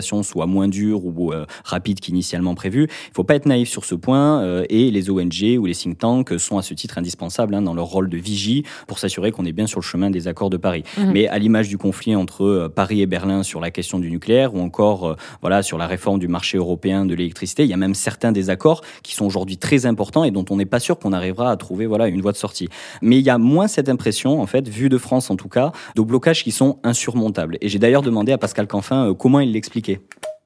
soient 0.00 0.46
moins 0.46 0.68
dures 0.68 1.04
ou 1.04 1.32
rapides 1.64 2.00
qu'initialement 2.00 2.54
prévues. 2.54 2.88
Il 2.88 3.10
ne 3.10 3.14
faut 3.14 3.24
pas 3.24 3.36
être 3.36 3.46
naïf 3.46 3.68
sur 3.68 3.84
ce 3.84 3.94
point 3.94 4.62
et 4.68 4.90
les 4.90 5.10
ONG 5.10 5.58
ou 5.58 5.66
les 5.66 5.74
think 5.74 5.98
tanks 5.98 6.38
sont 6.38 6.58
à 6.58 6.62
ce 6.62 6.74
titre 6.74 6.98
indispensables 6.98 7.54
hein, 7.54 7.62
dans 7.62 7.74
leur 7.74 7.86
rôle 7.86 8.08
de 8.08 8.16
vigie 8.16 8.64
pour 8.86 8.98
s'assurer 8.98 9.32
qu'on 9.32 9.44
est 9.44 9.52
bien 9.52 9.66
sur 9.66 9.80
le 9.80 9.84
chemin 9.84 10.10
des 10.10 10.28
accords 10.28 10.50
de 10.50 10.56
Paris. 10.56 10.84
Mhm. 10.98 11.12
Mais 11.12 11.28
à 11.28 11.38
l'image 11.38 11.68
du 11.68 11.78
conflit 11.78 12.16
entre 12.16 12.44
euh, 12.44 12.68
Paris 12.68 13.02
et 13.02 13.06
Berlin 13.06 13.42
sur 13.42 13.60
la 13.60 13.70
question 13.70 13.98
du 13.98 14.10
nucléaire 14.10 14.54
ou 14.54 14.60
encore 14.60 15.08
euh, 15.08 15.16
voilà 15.40 15.62
sur 15.62 15.78
la 15.78 15.86
réforme 15.86 16.18
du 16.18 16.28
marché 16.28 16.58
européen 16.58 17.06
de 17.06 17.14
l'électricité, 17.14 17.64
il 17.64 17.70
y 17.70 17.74
a 17.74 17.76
même 17.76 17.94
certains 17.94 18.32
désaccords 18.32 18.82
qui 19.02 19.14
sont 19.14 19.24
aujourd'hui 19.24 19.56
très 19.56 19.86
importants 19.86 20.24
et 20.24 20.30
dont 20.30 20.44
on 20.50 20.56
n'est 20.56 20.64
pas 20.66 20.80
sûr 20.80 20.98
qu'on 20.98 21.12
arrivera 21.12 21.50
à 21.50 21.56
trouver 21.56 21.86
voilà 21.86 22.08
une 22.08 22.20
voie 22.20 22.32
de 22.32 22.36
sortie. 22.36 22.68
Mais 23.02 23.18
il 23.18 23.24
y 23.24 23.30
a 23.30 23.38
moins 23.38 23.68
cette 23.68 23.88
impression 23.88 24.40
en 24.40 24.46
fait, 24.46 24.68
vue 24.68 24.88
de 24.88 24.98
France 24.98 25.30
en 25.30 25.36
tout 25.36 25.48
cas, 25.48 25.72
de 25.94 26.02
blocages 26.02 26.42
qui 26.42 26.52
sont 26.52 26.78
insurmontables. 26.82 27.58
Et 27.60 27.68
j'ai 27.68 27.78
d'ailleurs 27.78 28.02
demandé 28.02 28.32
à 28.32 28.38
Pascal 28.38 28.66
Canfin 28.66 29.10
euh, 29.10 29.14
comment 29.14 29.40
il 29.40 29.52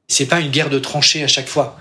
C'est 0.07 0.27
pas 0.27 0.41
une 0.41 0.51
guerre 0.51 0.71
de 0.71 0.79
tranchées 0.79 1.23
à 1.23 1.29
chaque 1.29 1.49
fois. 1.49 1.79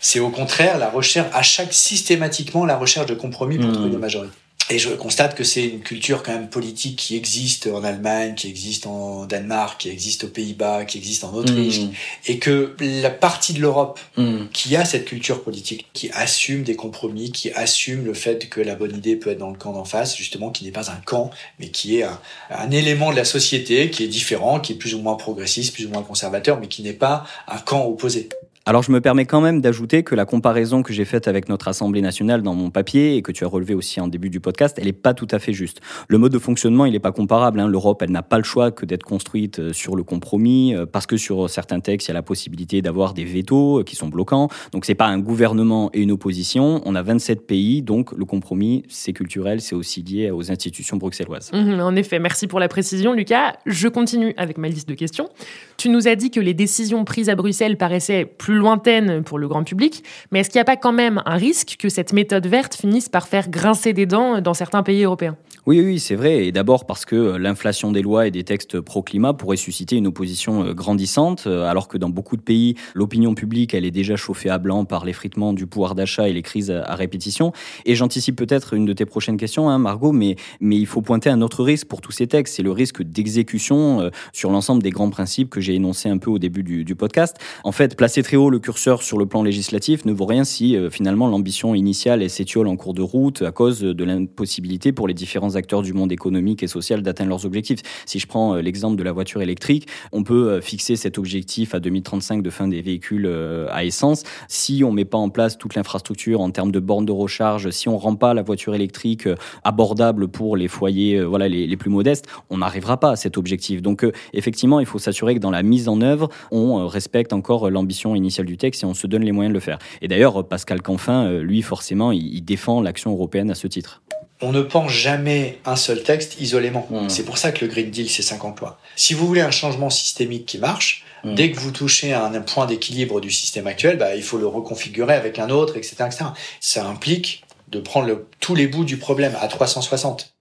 C'est 0.00 0.20
au 0.20 0.28
contraire 0.28 0.78
la 0.78 0.90
recherche, 0.90 1.28
à 1.32 1.42
chaque 1.42 1.72
systématiquement 1.72 2.66
la 2.66 2.76
recherche 2.76 3.06
de 3.06 3.14
compromis 3.14 3.58
pour 3.58 3.72
trouver 3.72 3.88
une 3.88 3.98
majorité. 3.98 4.34
Et 4.70 4.78
je 4.78 4.90
constate 4.90 5.34
que 5.34 5.42
c'est 5.42 5.66
une 5.66 5.80
culture 5.80 6.22
quand 6.22 6.32
même 6.32 6.48
politique 6.48 6.94
qui 6.94 7.16
existe 7.16 7.66
en 7.66 7.82
Allemagne, 7.82 8.36
qui 8.36 8.48
existe 8.48 8.86
en 8.86 9.26
Danemark, 9.26 9.80
qui 9.80 9.88
existe 9.88 10.24
aux 10.24 10.28
Pays-Bas, 10.28 10.84
qui 10.84 10.96
existe 10.96 11.24
en 11.24 11.34
Autriche, 11.34 11.80
mm. 11.80 11.90
et 12.28 12.38
que 12.38 12.76
la 12.78 13.10
partie 13.10 13.52
de 13.52 13.60
l'Europe 13.60 13.98
mm. 14.16 14.46
qui 14.52 14.76
a 14.76 14.84
cette 14.84 15.06
culture 15.06 15.42
politique, 15.42 15.86
qui 15.92 16.08
assume 16.12 16.62
des 16.62 16.76
compromis, 16.76 17.32
qui 17.32 17.50
assume 17.50 18.04
le 18.04 18.14
fait 18.14 18.48
que 18.48 18.60
la 18.60 18.76
bonne 18.76 18.96
idée 18.96 19.16
peut 19.16 19.30
être 19.30 19.38
dans 19.38 19.50
le 19.50 19.58
camp 19.58 19.72
d'en 19.72 19.84
face, 19.84 20.16
justement, 20.16 20.50
qui 20.50 20.64
n'est 20.64 20.70
pas 20.70 20.88
un 20.92 21.00
camp, 21.04 21.30
mais 21.58 21.70
qui 21.70 21.98
est 21.98 22.04
un, 22.04 22.20
un, 22.50 22.70
élément 22.70 23.10
de 23.10 23.16
la 23.16 23.24
société 23.24 23.90
qui 23.90 24.04
est 24.04 24.08
différent, 24.08 24.60
qui 24.60 24.74
est 24.74 24.76
plus 24.76 24.94
ou 24.94 25.00
moins 25.00 25.16
progressiste, 25.16 25.74
plus 25.74 25.86
ou 25.86 25.88
moins 25.88 26.02
conservateur, 26.02 26.60
mais 26.60 26.68
qui 26.68 26.82
n'est 26.82 26.92
pas 26.92 27.24
un 27.48 27.58
camp 27.58 27.86
opposé. 27.86 28.28
Alors 28.70 28.84
je 28.84 28.92
me 28.92 29.00
permets 29.00 29.24
quand 29.24 29.40
même 29.40 29.60
d'ajouter 29.60 30.04
que 30.04 30.14
la 30.14 30.24
comparaison 30.24 30.84
que 30.84 30.92
j'ai 30.92 31.04
faite 31.04 31.26
avec 31.26 31.48
notre 31.48 31.66
Assemblée 31.66 32.02
nationale 32.02 32.40
dans 32.40 32.54
mon 32.54 32.70
papier 32.70 33.16
et 33.16 33.22
que 33.22 33.32
tu 33.32 33.42
as 33.42 33.48
relevé 33.48 33.74
aussi 33.74 34.00
en 34.00 34.06
début 34.06 34.30
du 34.30 34.38
podcast, 34.38 34.78
elle 34.78 34.84
n'est 34.84 34.92
pas 34.92 35.12
tout 35.12 35.26
à 35.32 35.40
fait 35.40 35.52
juste. 35.52 35.80
Le 36.06 36.18
mode 36.18 36.30
de 36.30 36.38
fonctionnement, 36.38 36.86
il 36.86 36.92
n'est 36.92 37.00
pas 37.00 37.10
comparable. 37.10 37.58
Hein. 37.58 37.66
L'Europe, 37.66 38.00
elle 38.00 38.12
n'a 38.12 38.22
pas 38.22 38.38
le 38.38 38.44
choix 38.44 38.70
que 38.70 38.86
d'être 38.86 39.02
construite 39.02 39.58
euh, 39.58 39.72
sur 39.72 39.96
le 39.96 40.04
compromis, 40.04 40.76
euh, 40.76 40.86
parce 40.86 41.08
que 41.08 41.16
sur 41.16 41.50
certains 41.50 41.80
textes, 41.80 42.06
il 42.06 42.10
y 42.10 42.12
a 42.12 42.14
la 42.14 42.22
possibilité 42.22 42.80
d'avoir 42.80 43.12
des 43.12 43.24
vétos 43.24 43.80
euh, 43.80 43.82
qui 43.82 43.96
sont 43.96 44.06
bloquants. 44.06 44.46
Donc 44.70 44.84
c'est 44.84 44.94
pas 44.94 45.08
un 45.08 45.18
gouvernement 45.18 45.90
et 45.92 46.02
une 46.02 46.12
opposition. 46.12 46.80
On 46.84 46.94
a 46.94 47.02
27 47.02 47.48
pays, 47.48 47.82
donc 47.82 48.12
le 48.12 48.24
compromis, 48.24 48.84
c'est 48.88 49.12
culturel, 49.12 49.60
c'est 49.60 49.74
aussi 49.74 50.02
lié 50.02 50.30
aux 50.30 50.52
institutions 50.52 50.96
bruxelloises. 50.96 51.50
Mmh, 51.52 51.80
en 51.80 51.96
effet, 51.96 52.20
merci 52.20 52.46
pour 52.46 52.60
la 52.60 52.68
précision, 52.68 53.14
Lucas. 53.14 53.54
Je 53.66 53.88
continue 53.88 54.32
avec 54.36 54.58
ma 54.58 54.68
liste 54.68 54.88
de 54.88 54.94
questions. 54.94 55.28
Tu 55.76 55.88
nous 55.88 56.06
as 56.06 56.14
dit 56.14 56.30
que 56.30 56.38
les 56.38 56.54
décisions 56.54 57.04
prises 57.04 57.30
à 57.30 57.34
Bruxelles 57.34 57.76
paraissaient 57.76 58.26
plus 58.26 58.59
lointaine 58.60 59.22
pour 59.22 59.38
le 59.38 59.48
grand 59.48 59.64
public, 59.64 60.04
mais 60.30 60.40
est-ce 60.40 60.50
qu'il 60.50 60.58
n'y 60.58 60.62
a 60.62 60.64
pas 60.64 60.76
quand 60.76 60.92
même 60.92 61.22
un 61.26 61.36
risque 61.36 61.76
que 61.78 61.88
cette 61.88 62.12
méthode 62.12 62.46
verte 62.46 62.74
finisse 62.74 63.08
par 63.08 63.26
faire 63.26 63.48
grincer 63.48 63.92
des 63.92 64.06
dents 64.06 64.40
dans 64.40 64.54
certains 64.54 64.82
pays 64.82 65.02
européens? 65.02 65.36
Oui, 65.66 65.80
oui, 65.82 65.98
c'est 65.98 66.14
vrai. 66.14 66.46
Et 66.46 66.52
d'abord 66.52 66.86
parce 66.86 67.04
que 67.04 67.36
l'inflation 67.36 67.92
des 67.92 68.00
lois 68.00 68.26
et 68.26 68.30
des 68.30 68.44
textes 68.44 68.80
pro-climat 68.80 69.34
pourrait 69.34 69.58
susciter 69.58 69.96
une 69.96 70.06
opposition 70.06 70.64
euh, 70.64 70.72
grandissante, 70.72 71.44
euh, 71.46 71.64
alors 71.64 71.86
que 71.86 71.98
dans 71.98 72.08
beaucoup 72.08 72.38
de 72.38 72.42
pays, 72.42 72.76
l'opinion 72.94 73.34
publique, 73.34 73.74
elle 73.74 73.84
est 73.84 73.90
déjà 73.90 74.16
chauffée 74.16 74.48
à 74.48 74.56
blanc 74.56 74.86
par 74.86 75.04
l'effritement 75.04 75.52
du 75.52 75.66
pouvoir 75.66 75.94
d'achat 75.94 76.30
et 76.30 76.32
les 76.32 76.40
crises 76.40 76.70
à 76.70 76.94
répétition. 76.94 77.52
Et 77.84 77.94
j'anticipe 77.94 78.36
peut-être 78.36 78.72
une 78.72 78.86
de 78.86 78.94
tes 78.94 79.04
prochaines 79.04 79.36
questions, 79.36 79.68
hein, 79.68 79.78
Margot, 79.78 80.12
mais, 80.12 80.36
il 80.60 80.86
faut 80.86 81.02
pointer 81.02 81.28
un 81.28 81.42
autre 81.42 81.62
risque 81.62 81.88
pour 81.88 82.00
tous 82.00 82.12
ces 82.12 82.26
textes, 82.26 82.56
c'est 82.56 82.62
le 82.62 82.72
risque 82.72 83.02
d'exécution 83.02 84.00
euh, 84.00 84.10
sur 84.32 84.50
l'ensemble 84.50 84.82
des 84.82 84.90
grands 84.90 85.10
principes 85.10 85.50
que 85.50 85.60
j'ai 85.60 85.74
énoncés 85.74 86.08
un 86.08 86.18
peu 86.18 86.30
au 86.30 86.38
début 86.38 86.62
du, 86.62 86.84
du 86.84 86.94
podcast. 86.94 87.36
En 87.64 87.72
fait, 87.72 87.96
placer 87.96 88.22
très 88.22 88.36
haut 88.36 88.48
le 88.48 88.60
curseur 88.60 89.02
sur 89.02 89.18
le 89.18 89.26
plan 89.26 89.42
législatif 89.42 90.06
ne 90.06 90.12
vaut 90.12 90.24
rien 90.24 90.44
si 90.44 90.74
euh, 90.74 90.88
finalement 90.88 91.28
l'ambition 91.28 91.74
initiale 91.74 92.28
s'étiole 92.30 92.66
en 92.66 92.76
cours 92.76 92.94
de 92.94 93.02
route 93.02 93.42
à 93.42 93.52
cause 93.52 93.80
de 93.80 94.04
l'impossibilité 94.04 94.92
pour 94.92 95.06
les 95.06 95.14
différents 95.14 95.49
acteurs 95.56 95.82
du 95.82 95.92
monde 95.92 96.12
économique 96.12 96.62
et 96.62 96.66
social 96.66 97.02
d'atteindre 97.02 97.30
leurs 97.30 97.46
objectifs. 97.46 97.80
Si 98.06 98.18
je 98.18 98.26
prends 98.26 98.54
euh, 98.54 98.60
l'exemple 98.60 98.96
de 98.96 99.02
la 99.02 99.12
voiture 99.12 99.42
électrique, 99.42 99.88
on 100.12 100.22
peut 100.22 100.50
euh, 100.50 100.60
fixer 100.60 100.96
cet 100.96 101.18
objectif 101.18 101.74
à 101.74 101.80
2035 101.80 102.42
de 102.42 102.50
fin 102.50 102.68
des 102.68 102.82
véhicules 102.82 103.28
à 103.70 103.84
essence. 103.84 104.22
Si 104.48 104.82
on 104.84 104.92
met 104.92 105.04
pas 105.04 105.18
en 105.18 105.28
place 105.28 105.58
toute 105.58 105.74
l'infrastructure 105.74 106.40
en 106.40 106.50
termes 106.50 106.72
de 106.72 106.80
bornes 106.80 107.06
de 107.06 107.12
recharge, 107.12 107.70
si 107.70 107.88
on 107.88 107.98
rend 107.98 108.16
pas 108.16 108.34
la 108.34 108.42
voiture 108.42 108.74
électrique 108.74 109.28
abordable 109.64 110.28
pour 110.28 110.56
les 110.56 110.68
foyers 110.68 111.22
voilà, 111.22 111.48
les, 111.48 111.76
plus 111.76 111.90
modestes, 111.90 112.26
on 112.50 112.58
n'arrivera 112.58 112.98
pas 112.98 113.10
à 113.10 113.16
cet 113.16 113.38
objectif. 113.38 113.82
Donc 113.82 114.06
effectivement, 114.32 114.80
il 114.80 114.86
faut 114.86 114.98
s'assurer 114.98 115.34
que 115.34 115.40
dans 115.40 115.50
la 115.50 115.62
mise 115.62 115.88
en 115.88 116.00
œuvre, 116.00 116.28
on 116.50 116.86
respecte 116.86 117.32
encore 117.32 117.70
l'ambition 117.70 118.14
initiale 118.14 118.46
du 118.46 118.56
texte 118.56 118.82
et 118.82 118.86
on 118.86 118.94
se 118.94 119.06
donne 119.06 119.24
les 119.24 119.32
moyens 119.32 119.52
de 119.52 119.54
le 119.54 119.60
faire. 119.60 119.78
Et 120.02 120.08
d'ailleurs, 120.08 120.46
Pascal 120.46 120.82
Canfin, 120.82 121.26
euh, 121.26 121.42
lui, 121.42 121.62
forcément, 121.62 122.12
il, 122.12 122.40
défend 122.42 122.80
l'action 122.80 123.12
européenne 123.12 123.50
à 123.50 123.54
ce 123.54 123.66
titre 123.66 124.02
on 124.42 124.52
ne 124.52 124.62
pense 124.62 124.90
jamais 124.90 125.58
un 125.64 125.76
seul 125.76 126.02
texte 126.02 126.40
isolément. 126.40 126.86
Mmh. 126.90 127.08
C'est 127.08 127.24
pour 127.24 127.38
ça 127.38 127.52
que 127.52 127.64
le 127.64 127.70
Green 127.70 127.90
Deal, 127.90 128.08
c'est 128.08 128.22
5 128.22 128.44
emplois. 128.44 128.78
Si 128.96 129.14
vous 129.14 129.26
voulez 129.26 129.40
un 129.40 129.50
changement 129.50 129.90
systémique 129.90 130.46
qui 130.46 130.58
marche, 130.58 131.04
mmh. 131.24 131.34
dès 131.34 131.50
que 131.50 131.58
vous 131.58 131.70
touchez 131.70 132.12
à 132.12 132.24
un, 132.24 132.40
point 132.40 132.66
d'équilibre 132.66 133.20
du 133.20 133.30
système 133.30 133.66
actuel, 133.66 133.98
bah, 133.98 134.14
il 134.16 134.22
faut 134.22 134.38
le 134.38 134.46
reconfigurer 134.46 135.14
avec 135.14 135.38
un 135.38 135.50
autre, 135.50 135.76
etc. 135.76 135.96
etc. 136.06 136.24
Ça 136.60 136.86
implique 136.86 137.44
de 137.68 137.80
prendre 137.80 138.22
tous 138.40 138.54
les 138.54 138.66
bouts 138.66 138.84
du 138.84 138.96
problème 138.96 139.36
à 139.40 139.46
360. 139.46 140.32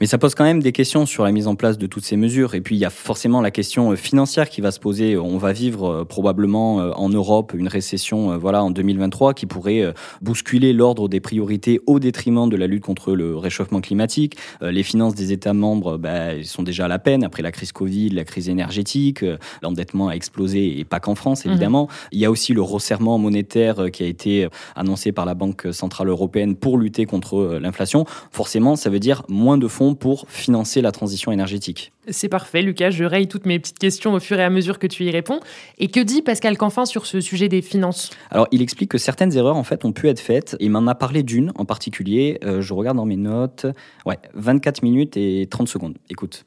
Mais 0.00 0.06
ça 0.06 0.18
pose 0.18 0.34
quand 0.34 0.42
même 0.42 0.60
des 0.60 0.72
questions 0.72 1.06
sur 1.06 1.22
la 1.22 1.30
mise 1.30 1.46
en 1.46 1.54
place 1.54 1.78
de 1.78 1.86
toutes 1.86 2.04
ces 2.04 2.16
mesures. 2.16 2.56
Et 2.56 2.60
puis 2.60 2.74
il 2.74 2.80
y 2.80 2.84
a 2.84 2.90
forcément 2.90 3.40
la 3.40 3.52
question 3.52 3.92
euh, 3.92 3.96
financière 3.96 4.48
qui 4.48 4.60
va 4.60 4.72
se 4.72 4.80
poser. 4.80 5.16
On 5.16 5.38
va 5.38 5.52
vivre 5.52 5.88
euh, 5.88 6.04
probablement 6.04 6.80
euh, 6.80 6.90
en 6.96 7.08
Europe 7.08 7.52
une 7.56 7.68
récession 7.68 8.36
voilà, 8.36 8.64
en 8.64 8.72
2023 8.72 9.34
qui 9.34 9.46
pourrait 9.46 9.94
bousculer 10.20 10.72
l'ordre 10.72 11.08
des 11.08 11.20
priorités 11.20 11.80
au 11.86 12.00
détriment 12.00 12.48
de 12.48 12.56
la 12.56 12.66
lutte 12.66 12.82
contre 12.82 13.14
le 13.14 13.36
réchauffement 13.36 13.80
climatique. 13.80 14.36
Les 14.60 14.82
finances 14.82 15.14
des 15.14 15.32
États 15.32 15.52
membres 15.52 15.96
bah, 15.96 16.42
sont 16.42 16.62
déjà 16.62 16.86
à 16.86 16.88
la 16.88 16.98
peine 16.98 17.22
après 17.22 17.42
la 17.42 17.52
crise 17.52 17.72
Covid, 17.72 18.10
la 18.10 18.24
crise 18.24 18.48
énergétique. 18.48 19.24
L'endettement 19.62 20.08
a 20.08 20.14
explosé 20.14 20.78
et 20.78 20.84
pas 20.84 21.00
qu'en 21.00 21.14
France 21.14 21.44
mhm. 21.44 21.52
évidemment. 21.52 21.88
Il 22.10 22.18
y 22.18 22.24
a 22.24 22.30
aussi 22.30 22.52
le 22.52 22.62
resserrement 22.62 23.18
monétaire 23.18 23.90
qui 23.92 24.02
a 24.02 24.06
été 24.06 24.48
annoncé 24.74 25.12
par 25.12 25.24
la 25.24 25.34
Banque 25.34 25.68
centrale 25.72 26.08
européenne 26.08 26.56
pour 26.56 26.78
lutter 26.78 27.06
contre 27.06 27.58
l'inflation. 27.60 28.04
Forcément, 28.32 28.76
ça 28.76 28.90
veut 28.90 29.00
dire 29.00 29.22
moins 29.28 29.58
de 29.58 29.68
fonds 29.68 29.83
pour 29.92 30.24
financer 30.30 30.80
la 30.80 30.90
transition 30.90 31.30
énergétique. 31.30 31.92
C'est 32.08 32.30
parfait, 32.30 32.62
Lucas. 32.62 32.88
Je 32.90 33.04
raye 33.04 33.28
toutes 33.28 33.44
mes 33.44 33.58
petites 33.58 33.78
questions 33.78 34.14
au 34.14 34.20
fur 34.20 34.38
et 34.38 34.42
à 34.42 34.48
mesure 34.48 34.78
que 34.78 34.86
tu 34.86 35.04
y 35.04 35.10
réponds. 35.10 35.40
Et 35.78 35.88
que 35.88 36.00
dit 36.00 36.22
Pascal 36.22 36.56
Canfin 36.56 36.86
sur 36.86 37.04
ce 37.04 37.20
sujet 37.20 37.48
des 37.48 37.60
finances? 37.60 38.10
Alors, 38.30 38.48
il 38.52 38.62
explique 38.62 38.90
que 38.90 38.98
certaines 38.98 39.36
erreurs, 39.36 39.56
en 39.56 39.64
fait, 39.64 39.84
ont 39.84 39.92
pu 39.92 40.08
être 40.08 40.20
faites. 40.20 40.56
Il 40.60 40.70
m'en 40.70 40.86
a 40.86 40.94
parlé 40.94 41.22
d'une 41.22 41.52
en 41.56 41.66
particulier. 41.66 42.38
Euh, 42.44 42.62
je 42.62 42.72
regarde 42.72 42.96
dans 42.96 43.04
mes 43.04 43.16
notes. 43.16 43.66
Ouais, 44.06 44.18
24 44.32 44.82
minutes 44.82 45.18
et 45.18 45.46
30 45.50 45.68
secondes. 45.68 45.98
Écoute. 46.08 46.46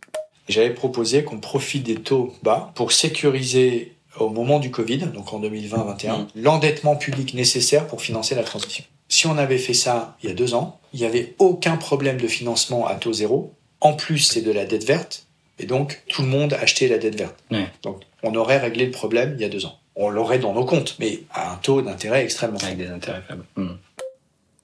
J'avais 0.50 0.74
proposé 0.74 1.24
qu'on 1.24 1.40
profite 1.40 1.84
des 1.84 1.96
taux 1.96 2.34
bas 2.42 2.72
pour 2.76 2.94
sécuriser 2.94 3.97
au 4.20 4.30
moment 4.30 4.60
du 4.60 4.72
Covid, 4.72 5.00
donc 5.14 5.34
en 5.34 5.42
2020-2021, 5.42 6.10
mmh. 6.10 6.28
l'endettement 6.36 6.96
public 6.96 7.34
nécessaire 7.34 7.88
pour 7.88 8.02
financer 8.02 8.36
la 8.36 8.44
transition. 8.44 8.84
Si 9.10 9.28
on 9.28 9.38
avait 9.38 9.58
fait 9.58 9.74
ça 9.74 10.18
il 10.22 10.30
y 10.30 10.32
a 10.32 10.36
deux 10.36 10.54
ans, 10.54 10.80
il 10.94 11.00
n'y 11.00 11.06
avait 11.06 11.36
aucun 11.40 11.78
problème 11.78 12.20
de 12.20 12.28
financement 12.28 12.88
à 12.88 12.96
taux 12.96 13.14
zéro. 13.14 13.54
En 13.80 13.94
plus, 13.94 14.20
c'est 14.20 14.42
de 14.42 14.52
la 14.52 14.66
dette 14.66 14.86
verte. 14.86 15.26
Et 15.60 15.66
donc, 15.66 16.04
tout 16.08 16.22
le 16.22 16.28
monde 16.28 16.54
achetait 16.54 16.88
la 16.88 16.98
dette 16.98 17.16
verte. 17.16 17.36
Donc, 17.82 18.04
on 18.24 18.36
aurait 18.36 18.58
réglé 18.58 18.86
le 18.86 18.92
problème 18.92 19.36
il 19.38 19.42
y 19.42 19.46
a 19.46 19.50
deux 19.50 19.66
ans. 19.66 19.80
On 19.96 20.10
l'aurait 20.10 20.40
dans 20.40 20.54
nos 20.54 20.66
comptes, 20.66 20.96
mais 21.00 21.22
à 21.34 21.54
un 21.54 21.56
taux 21.56 21.82
d'intérêt 21.82 22.24
extrêmement 22.24 22.60
faible. 22.60 22.74
Avec 22.74 22.88
des 22.88 22.94
intérêts 22.94 23.24
faibles. 23.28 23.46
Mmh. 23.56 23.70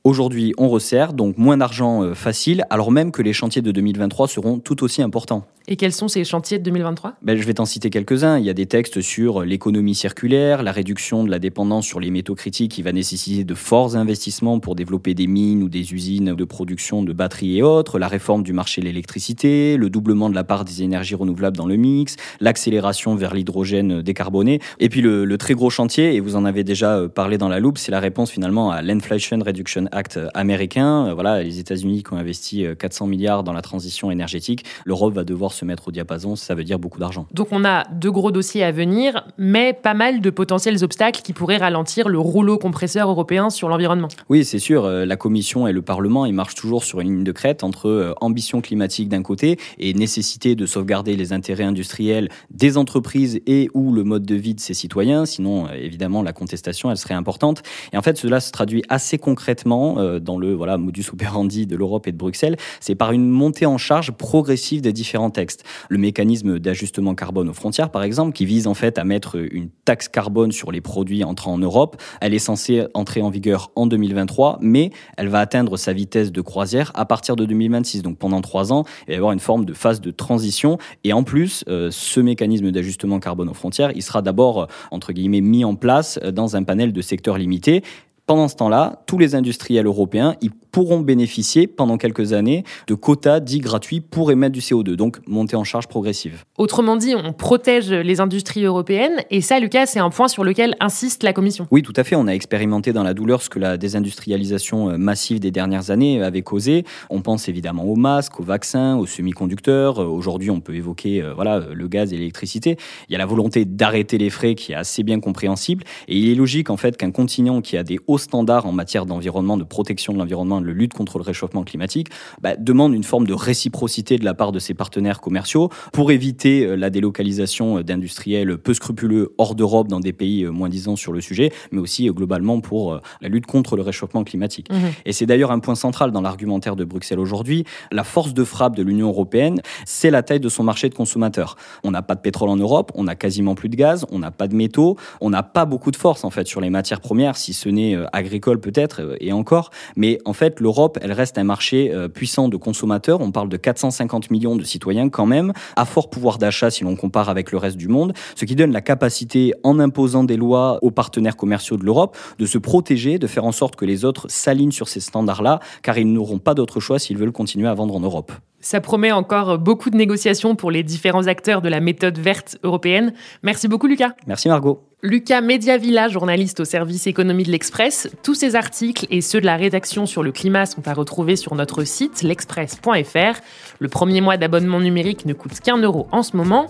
Aujourd'hui, 0.05 0.53
on 0.57 0.67
resserre, 0.67 1.13
donc 1.13 1.37
moins 1.37 1.55
d'argent 1.55 2.03
euh, 2.03 2.13
facile, 2.13 2.65
alors 2.69 2.91
même 2.91 3.13
que 3.13 3.21
les 3.21 3.31
chantiers 3.31 3.61
de 3.61 3.71
2023 3.71 4.27
seront 4.27 4.59
tout 4.59 4.83
aussi 4.83 5.01
importants. 5.01 5.45
Et 5.69 5.77
quels 5.77 5.93
sont 5.93 6.09
ces 6.09 6.25
chantiers 6.25 6.59
de 6.59 6.63
2023 6.63 7.13
ben, 7.21 7.37
Je 7.37 7.43
vais 7.45 7.53
t'en 7.53 7.63
citer 7.63 7.89
quelques-uns. 7.89 8.37
Il 8.37 8.43
y 8.43 8.49
a 8.49 8.53
des 8.53 8.65
textes 8.65 8.99
sur 8.99 9.45
l'économie 9.45 9.95
circulaire, 9.95 10.61
la 10.61 10.73
réduction 10.73 11.23
de 11.23 11.31
la 11.31 11.39
dépendance 11.39 11.85
sur 11.85 12.01
les 12.01 12.11
métaux 12.11 12.35
critiques 12.35 12.71
qui 12.71 12.81
va 12.81 12.91
nécessiter 12.91 13.45
de 13.45 13.53
forts 13.53 13.95
investissements 13.95 14.59
pour 14.59 14.75
développer 14.75 15.13
des 15.13 15.25
mines 15.25 15.63
ou 15.63 15.69
des 15.69 15.93
usines 15.93 16.35
de 16.35 16.43
production 16.43 17.01
de 17.01 17.13
batteries 17.13 17.59
et 17.59 17.63
autres, 17.63 17.97
la 17.97 18.09
réforme 18.09 18.43
du 18.43 18.51
marché 18.51 18.81
de 18.81 18.87
l'électricité, 18.87 19.77
le 19.77 19.89
doublement 19.89 20.29
de 20.29 20.35
la 20.35 20.43
part 20.43 20.65
des 20.65 20.83
énergies 20.83 21.15
renouvelables 21.15 21.55
dans 21.55 21.65
le 21.65 21.77
mix, 21.77 22.17
l'accélération 22.41 23.15
vers 23.15 23.33
l'hydrogène 23.33 24.01
décarboné. 24.01 24.59
Et 24.81 24.89
puis 24.89 24.99
le, 24.99 25.23
le, 25.23 25.37
très 25.37 25.53
gros 25.53 25.69
chantier, 25.69 26.13
et 26.13 26.19
vous 26.19 26.35
en 26.35 26.43
avez 26.43 26.65
déjà 26.65 26.97
euh, 26.97 27.07
parlé 27.07 27.37
dans 27.37 27.47
la 27.47 27.61
loupe, 27.61 27.77
c'est 27.77 27.91
la 27.91 28.01
réponse 28.01 28.31
finalement 28.31 28.69
à 28.69 28.81
l'Inflation 28.81 29.39
Reduction 29.39 29.85
Act 29.93 30.19
américain. 30.33 31.07
Euh, 31.07 31.13
voilà, 31.13 31.41
les 31.43 31.59
États-Unis 31.59 32.03
qui 32.03 32.13
ont 32.13 32.17
investi 32.17 32.65
400 32.77 33.05
euh, 33.05 33.09
milliards 33.09 33.43
dans 33.43 33.53
la 33.53 33.61
transition 33.61 34.11
énergétique, 34.11 34.65
l'Europe 34.85 35.13
va 35.13 35.23
devoir 35.23 35.53
se 35.53 35.65
mettre 35.65 35.87
au 35.87 35.91
diapason, 35.91 36.35
ça 36.35 36.55
veut 36.55 36.63
dire 36.63 36.79
beaucoup 36.79 36.99
d'argent. 36.99 37.27
Donc 37.31 37.49
on 37.51 37.63
a 37.63 37.85
deux 37.91 38.11
gros 38.11 38.31
dossiers 38.31 38.63
à 38.63 38.71
venir, 38.71 39.25
mais 39.37 39.73
pas 39.73 39.93
mal 39.93 40.21
de 40.21 40.29
potentiels 40.29 40.83
obstacles 40.83 41.21
qui 41.21 41.33
pourraient 41.33 41.57
ralentir 41.57 42.09
le 42.09 42.19
rouleau 42.19 42.57
compresseur 42.57 43.09
européen 43.09 43.49
sur 43.49 43.69
l'environnement. 43.69 44.07
Oui, 44.29 44.43
c'est 44.43 44.59
sûr, 44.59 44.85
euh, 44.85 45.05
la 45.05 45.15
Commission 45.15 45.67
et 45.67 45.71
le 45.71 45.81
Parlement, 45.81 46.25
ils 46.25 46.33
marchent 46.33 46.55
toujours 46.55 46.83
sur 46.83 46.99
une 46.99 47.07
ligne 47.07 47.23
de 47.23 47.31
crête 47.31 47.63
entre 47.63 48.15
ambition 48.21 48.61
climatique 48.61 49.09
d'un 49.09 49.23
côté 49.23 49.57
et 49.79 49.93
nécessité 49.93 50.55
de 50.55 50.65
sauvegarder 50.65 51.15
les 51.15 51.33
intérêts 51.33 51.63
industriels 51.63 52.29
des 52.51 52.77
entreprises 52.77 53.41
et 53.45 53.69
ou 53.73 53.93
le 53.93 54.03
mode 54.03 54.25
de 54.25 54.35
vie 54.35 54.55
de 54.55 54.59
ses 54.59 54.73
citoyens, 54.73 55.25
sinon 55.25 55.69
évidemment 55.69 56.23
la 56.23 56.33
contestation, 56.33 56.89
elle 56.89 56.97
serait 56.97 57.13
importante. 57.13 57.63
Et 57.91 57.97
en 57.97 58.01
fait, 58.01 58.17
cela 58.17 58.39
se 58.39 58.51
traduit 58.51 58.83
assez 58.89 59.17
concrètement 59.17 59.82
dans 60.19 60.37
le 60.37 60.53
voilà, 60.53 60.77
modus 60.77 61.05
operandi 61.11 61.65
de 61.65 61.75
l'Europe 61.75 62.07
et 62.07 62.11
de 62.11 62.17
Bruxelles, 62.17 62.57
c'est 62.79 62.95
par 62.95 63.11
une 63.11 63.29
montée 63.29 63.65
en 63.65 63.77
charge 63.77 64.11
progressive 64.11 64.81
des 64.81 64.93
différents 64.93 65.29
textes. 65.29 65.63
Le 65.89 65.97
mécanisme 65.97 66.59
d'ajustement 66.59 67.15
carbone 67.15 67.49
aux 67.49 67.53
frontières, 67.53 67.89
par 67.89 68.03
exemple, 68.03 68.33
qui 68.33 68.45
vise 68.45 68.67
en 68.67 68.73
fait 68.73 68.97
à 68.97 69.03
mettre 69.03 69.35
une 69.35 69.69
taxe 69.85 70.07
carbone 70.07 70.51
sur 70.51 70.71
les 70.71 70.81
produits 70.81 71.23
entrant 71.23 71.53
en 71.53 71.57
Europe, 71.57 72.01
elle 72.21 72.33
est 72.33 72.39
censée 72.39 72.85
entrer 72.93 73.21
en 73.21 73.29
vigueur 73.29 73.71
en 73.75 73.87
2023, 73.87 74.59
mais 74.61 74.91
elle 75.17 75.27
va 75.27 75.39
atteindre 75.39 75.77
sa 75.77 75.93
vitesse 75.93 76.31
de 76.31 76.41
croisière 76.41 76.91
à 76.95 77.05
partir 77.05 77.35
de 77.35 77.45
2026. 77.45 78.01
Donc 78.01 78.17
pendant 78.17 78.41
trois 78.41 78.71
ans, 78.71 78.85
il 79.01 79.07
va 79.07 79.13
y 79.13 79.17
avoir 79.17 79.31
une 79.31 79.39
forme 79.39 79.65
de 79.65 79.73
phase 79.73 80.01
de 80.01 80.11
transition. 80.11 80.77
Et 81.03 81.13
en 81.13 81.23
plus, 81.23 81.63
euh, 81.67 81.89
ce 81.91 82.19
mécanisme 82.19 82.71
d'ajustement 82.71 83.19
carbone 83.19 83.49
aux 83.49 83.53
frontières, 83.53 83.91
il 83.95 84.03
sera 84.03 84.21
d'abord, 84.21 84.67
entre 84.91 85.13
guillemets, 85.13 85.41
mis 85.41 85.65
en 85.65 85.75
place 85.75 86.19
dans 86.19 86.55
un 86.55 86.63
panel 86.63 86.93
de 86.93 87.01
secteurs 87.01 87.37
limités. 87.37 87.83
Pendant 88.25 88.47
ce 88.47 88.55
temps-là, 88.55 89.03
tous 89.05 89.17
les 89.17 89.35
industriels 89.35 89.85
européens, 89.85 90.35
ils 90.41 90.51
pourront 90.73 90.99
bénéficier 90.99 91.67
pendant 91.67 91.97
quelques 91.97 92.33
années 92.33 92.65
de 92.87 92.95
quotas 92.95 93.39
dits 93.39 93.59
gratuits 93.59 94.01
pour 94.01 94.31
émettre 94.31 94.51
du 94.51 94.59
CO2, 94.59 94.95
donc 94.95 95.19
monter 95.27 95.55
en 95.55 95.63
charge 95.63 95.87
progressive. 95.87 96.43
Autrement 96.57 96.97
dit, 96.97 97.13
on 97.15 97.31
protège 97.31 97.91
les 97.91 98.19
industries 98.19 98.65
européennes 98.65 99.23
et 99.29 99.39
ça, 99.41 99.59
Lucas, 99.59 99.85
c'est 99.85 99.99
un 99.99 100.09
point 100.09 100.27
sur 100.27 100.43
lequel 100.43 100.75
insiste 100.79 101.23
la 101.23 101.31
Commission. 101.31 101.67
Oui, 101.69 101.83
tout 101.83 101.93
à 101.95 102.03
fait. 102.03 102.15
On 102.15 102.27
a 102.27 102.31
expérimenté 102.31 102.91
dans 102.91 103.03
la 103.03 103.13
douleur 103.13 103.43
ce 103.43 103.49
que 103.49 103.59
la 103.59 103.77
désindustrialisation 103.77 104.89
euh, 104.89 104.97
massive 104.97 105.39
des 105.39 105.51
dernières 105.51 105.91
années 105.91 106.21
avait 106.23 106.41
causé. 106.41 106.85
On 107.11 107.21
pense 107.21 107.47
évidemment 107.47 107.83
aux 107.83 107.95
masques, 107.95 108.39
aux 108.39 108.43
vaccins, 108.43 108.97
aux 108.97 109.05
semi-conducteurs. 109.05 110.01
Euh, 110.01 110.05
aujourd'hui, 110.05 110.49
on 110.49 110.59
peut 110.59 110.73
évoquer 110.73 111.21
euh, 111.21 111.35
voilà, 111.35 111.59
le 111.71 111.87
gaz 111.87 112.11
et 112.13 112.17
l'électricité. 112.17 112.77
Il 113.09 113.13
y 113.13 113.15
a 113.15 113.19
la 113.19 113.27
volonté 113.27 113.65
d'arrêter 113.65 114.17
les 114.17 114.31
frais 114.31 114.55
qui 114.55 114.71
est 114.71 114.75
assez 114.75 115.03
bien 115.03 115.19
compréhensible 115.19 115.83
et 116.07 116.17
il 116.17 116.29
est 116.29 116.35
logique 116.35 116.71
en 116.71 116.77
fait 116.77 116.97
qu'un 116.97 117.11
continent 117.11 117.61
qui 117.61 117.77
a 117.77 117.83
des 117.83 117.99
hauts 118.07 118.17
standards 118.17 118.65
en 118.65 118.71
matière 118.71 119.05
d'environnement, 119.05 119.57
de 119.57 119.63
protection 119.63 120.13
de 120.13 120.17
l'environnement, 120.17 120.62
de 120.63 120.71
lutte 120.71 120.93
contre 120.93 121.17
le 121.17 121.23
réchauffement 121.23 121.63
climatique, 121.63 122.07
bah, 122.41 122.55
demande 122.57 122.93
une 122.93 123.03
forme 123.03 123.27
de 123.27 123.33
réciprocité 123.33 124.17
de 124.17 124.25
la 124.25 124.33
part 124.33 124.51
de 124.51 124.59
ses 124.59 124.73
partenaires 124.73 125.21
commerciaux 125.21 125.69
pour 125.91 126.11
éviter 126.11 126.65
euh, 126.65 126.75
la 126.75 126.89
délocalisation 126.89 127.77
euh, 127.77 127.83
d'industriels 127.83 128.57
peu 128.57 128.73
scrupuleux 128.73 129.33
hors 129.37 129.55
d'Europe 129.55 129.87
dans 129.87 129.99
des 129.99 130.13
pays 130.13 130.43
euh, 130.43 130.51
moins 130.51 130.69
disants 130.69 130.95
sur 130.95 131.11
le 131.11 131.21
sujet, 131.21 131.51
mais 131.71 131.79
aussi 131.79 132.07
globalement 132.07 132.59
pour 132.59 132.99
la 133.21 133.29
lutte 133.29 133.45
contre 133.45 133.75
le 133.75 133.81
réchauffement 133.81 134.23
climatique. 134.23 134.71
Mmh. 134.71 134.75
Et 135.05 135.13
c'est 135.13 135.25
d'ailleurs 135.25 135.51
un 135.51 135.59
point 135.59 135.75
central 135.75 136.11
dans 136.11 136.21
l'argumentaire 136.21 136.75
de 136.75 136.83
Bruxelles 136.83 137.19
aujourd'hui. 137.19 137.65
La 137.91 138.03
force 138.03 138.33
de 138.33 138.43
frappe 138.43 138.75
de 138.75 138.83
l'Union 138.83 139.07
européenne, 139.09 139.61
c'est 139.85 140.11
la 140.11 140.23
taille 140.23 140.39
de 140.39 140.49
son 140.49 140.63
marché 140.63 140.89
de 140.89 140.95
consommateurs. 140.95 141.55
On 141.83 141.91
n'a 141.91 142.01
pas 142.01 142.15
de 142.15 142.21
pétrole 142.21 142.49
en 142.49 142.57
Europe, 142.57 142.91
on 142.95 143.03
n'a 143.03 143.15
quasiment 143.15 143.55
plus 143.55 143.69
de 143.69 143.75
gaz, 143.75 144.05
on 144.11 144.19
n'a 144.19 144.31
pas 144.31 144.47
de 144.47 144.55
métaux, 144.55 144.97
on 145.21 145.29
n'a 145.29 145.43
pas 145.43 145.65
beaucoup 145.65 145.91
de 145.91 145.95
force 145.95 146.23
en 146.23 146.29
fait 146.29 146.47
sur 146.47 146.61
les 146.61 146.69
matières 146.69 147.01
premières, 147.01 147.37
si 147.37 147.53
ce 147.53 147.69
n'est 147.69 147.97
agricole 148.11 148.59
peut-être, 148.59 149.15
et 149.19 149.31
encore. 149.31 149.71
Mais 149.95 150.19
en 150.25 150.33
fait, 150.33 150.52
l'Europe, 150.59 150.97
elle 151.01 151.11
reste 151.11 151.37
un 151.37 151.43
marché 151.43 151.91
euh, 151.91 152.07
puissant 152.07 152.49
de 152.49 152.57
consommateurs. 152.57 153.21
On 153.21 153.31
parle 153.31 153.49
de 153.49 153.57
450 153.57 154.31
millions 154.31 154.55
de 154.55 154.63
citoyens 154.63 155.09
quand 155.09 155.25
même, 155.25 155.53
à 155.75 155.85
fort 155.85 156.09
pouvoir 156.09 156.37
d'achat 156.37 156.69
si 156.69 156.83
l'on 156.83 156.95
compare 156.95 157.29
avec 157.29 157.51
le 157.51 157.57
reste 157.57 157.77
du 157.77 157.87
monde, 157.87 158.13
ce 158.35 158.45
qui 158.45 158.55
donne 158.55 158.71
la 158.71 158.81
capacité, 158.81 159.53
en 159.63 159.79
imposant 159.79 160.23
des 160.23 160.37
lois 160.37 160.79
aux 160.81 160.91
partenaires 160.91 161.37
commerciaux 161.37 161.77
de 161.77 161.85
l'Europe, 161.85 162.17
de 162.39 162.45
se 162.45 162.57
protéger, 162.57 163.19
de 163.19 163.27
faire 163.27 163.45
en 163.45 163.51
sorte 163.51 163.75
que 163.75 163.85
les 163.85 164.05
autres 164.05 164.27
s'alignent 164.29 164.71
sur 164.71 164.87
ces 164.87 164.99
standards-là, 164.99 165.59
car 165.81 165.97
ils 165.97 166.11
n'auront 166.11 166.39
pas 166.39 166.53
d'autre 166.53 166.79
choix 166.79 166.99
s'ils 166.99 167.17
veulent 167.17 167.31
continuer 167.31 167.67
à 167.67 167.73
vendre 167.73 167.95
en 167.95 167.99
Europe. 167.99 168.31
Ça 168.63 168.79
promet 168.79 169.11
encore 169.11 169.59
beaucoup 169.59 169.89
de 169.89 169.97
négociations 169.97 170.55
pour 170.55 170.71
les 170.71 170.83
différents 170.83 171.27
acteurs 171.27 171.61
de 171.61 171.67
la 171.67 171.81
méthode 171.81 172.17
verte 172.17 172.57
européenne. 172.63 173.11
Merci 173.43 173.67
beaucoup 173.67 173.87
Lucas. 173.87 174.13
Merci 174.25 174.47
Margot. 174.47 174.81
Lucas 175.01 175.41
Mediavilla, 175.41 176.07
journaliste 176.07 176.61
au 176.61 176.65
service 176.65 177.05
économie 177.05 177.43
de 177.43 177.51
l'Express. 177.51 178.09
Tous 178.23 178.35
ces 178.35 178.55
articles 178.55 179.05
et 179.09 179.19
ceux 179.19 179.41
de 179.41 179.45
la 179.45 179.57
rédaction 179.57 180.05
sur 180.05 180.23
le 180.23 180.31
climat 180.31 180.65
sont 180.65 180.87
à 180.87 180.93
retrouver 180.93 181.35
sur 181.35 181.55
notre 181.55 181.83
site 181.83 182.23
l'express.fr. 182.23 183.41
Le 183.79 183.87
premier 183.89 184.21
mois 184.21 184.37
d'abonnement 184.37 184.79
numérique 184.79 185.25
ne 185.25 185.33
coûte 185.33 185.59
qu'un 185.59 185.77
euro 185.79 186.07
en 186.13 186.23
ce 186.23 186.37
moment. 186.37 186.67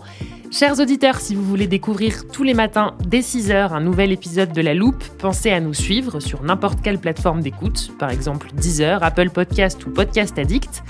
Chers 0.50 0.80
auditeurs, 0.80 1.20
si 1.20 1.36
vous 1.36 1.44
voulez 1.44 1.68
découvrir 1.68 2.28
tous 2.28 2.42
les 2.42 2.56
matins 2.56 2.96
dès 3.06 3.20
6h 3.20 3.72
un 3.72 3.82
nouvel 3.82 4.12
épisode 4.12 4.52
de 4.52 4.62
La 4.62 4.74
Loupe, 4.74 5.04
pensez 5.20 5.52
à 5.52 5.60
nous 5.60 5.76
suivre 5.76 6.20
sur 6.20 6.42
n'importe 6.42 6.82
quelle 6.82 6.98
plateforme 6.98 7.42
d'écoute, 7.42 7.92
par 8.00 8.10
exemple 8.10 8.48
Deezer, 8.56 9.04
Apple 9.04 9.30
Podcast 9.30 9.86
ou 9.86 9.92
Podcast 9.92 10.40
Addict. 10.40 10.82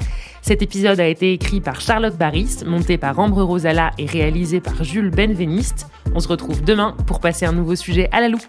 Cet 0.43 0.62
épisode 0.62 0.99
a 0.99 1.08
été 1.08 1.32
écrit 1.32 1.62
par 1.62 1.79
Charlotte 1.79 2.17
Baris, 2.17 2.65
monté 2.65 2.97
par 2.97 3.17
Ambre 3.17 3.43
Rosala 3.43 3.91
et 3.97 4.06
réalisé 4.06 4.60
par 4.60 4.84
Jules 4.84 5.10
Benveniste. 5.10 5.88
On 6.13 6.19
se 6.19 6.27
retrouve 6.27 6.62
demain 6.62 6.97
pour 7.08 7.21
passer 7.21 7.45
un 7.45 7.53
nouveau 7.53 7.77
sujet 7.77 8.10
à 8.12 8.19
la 8.19 8.27
loupe. 8.27 8.43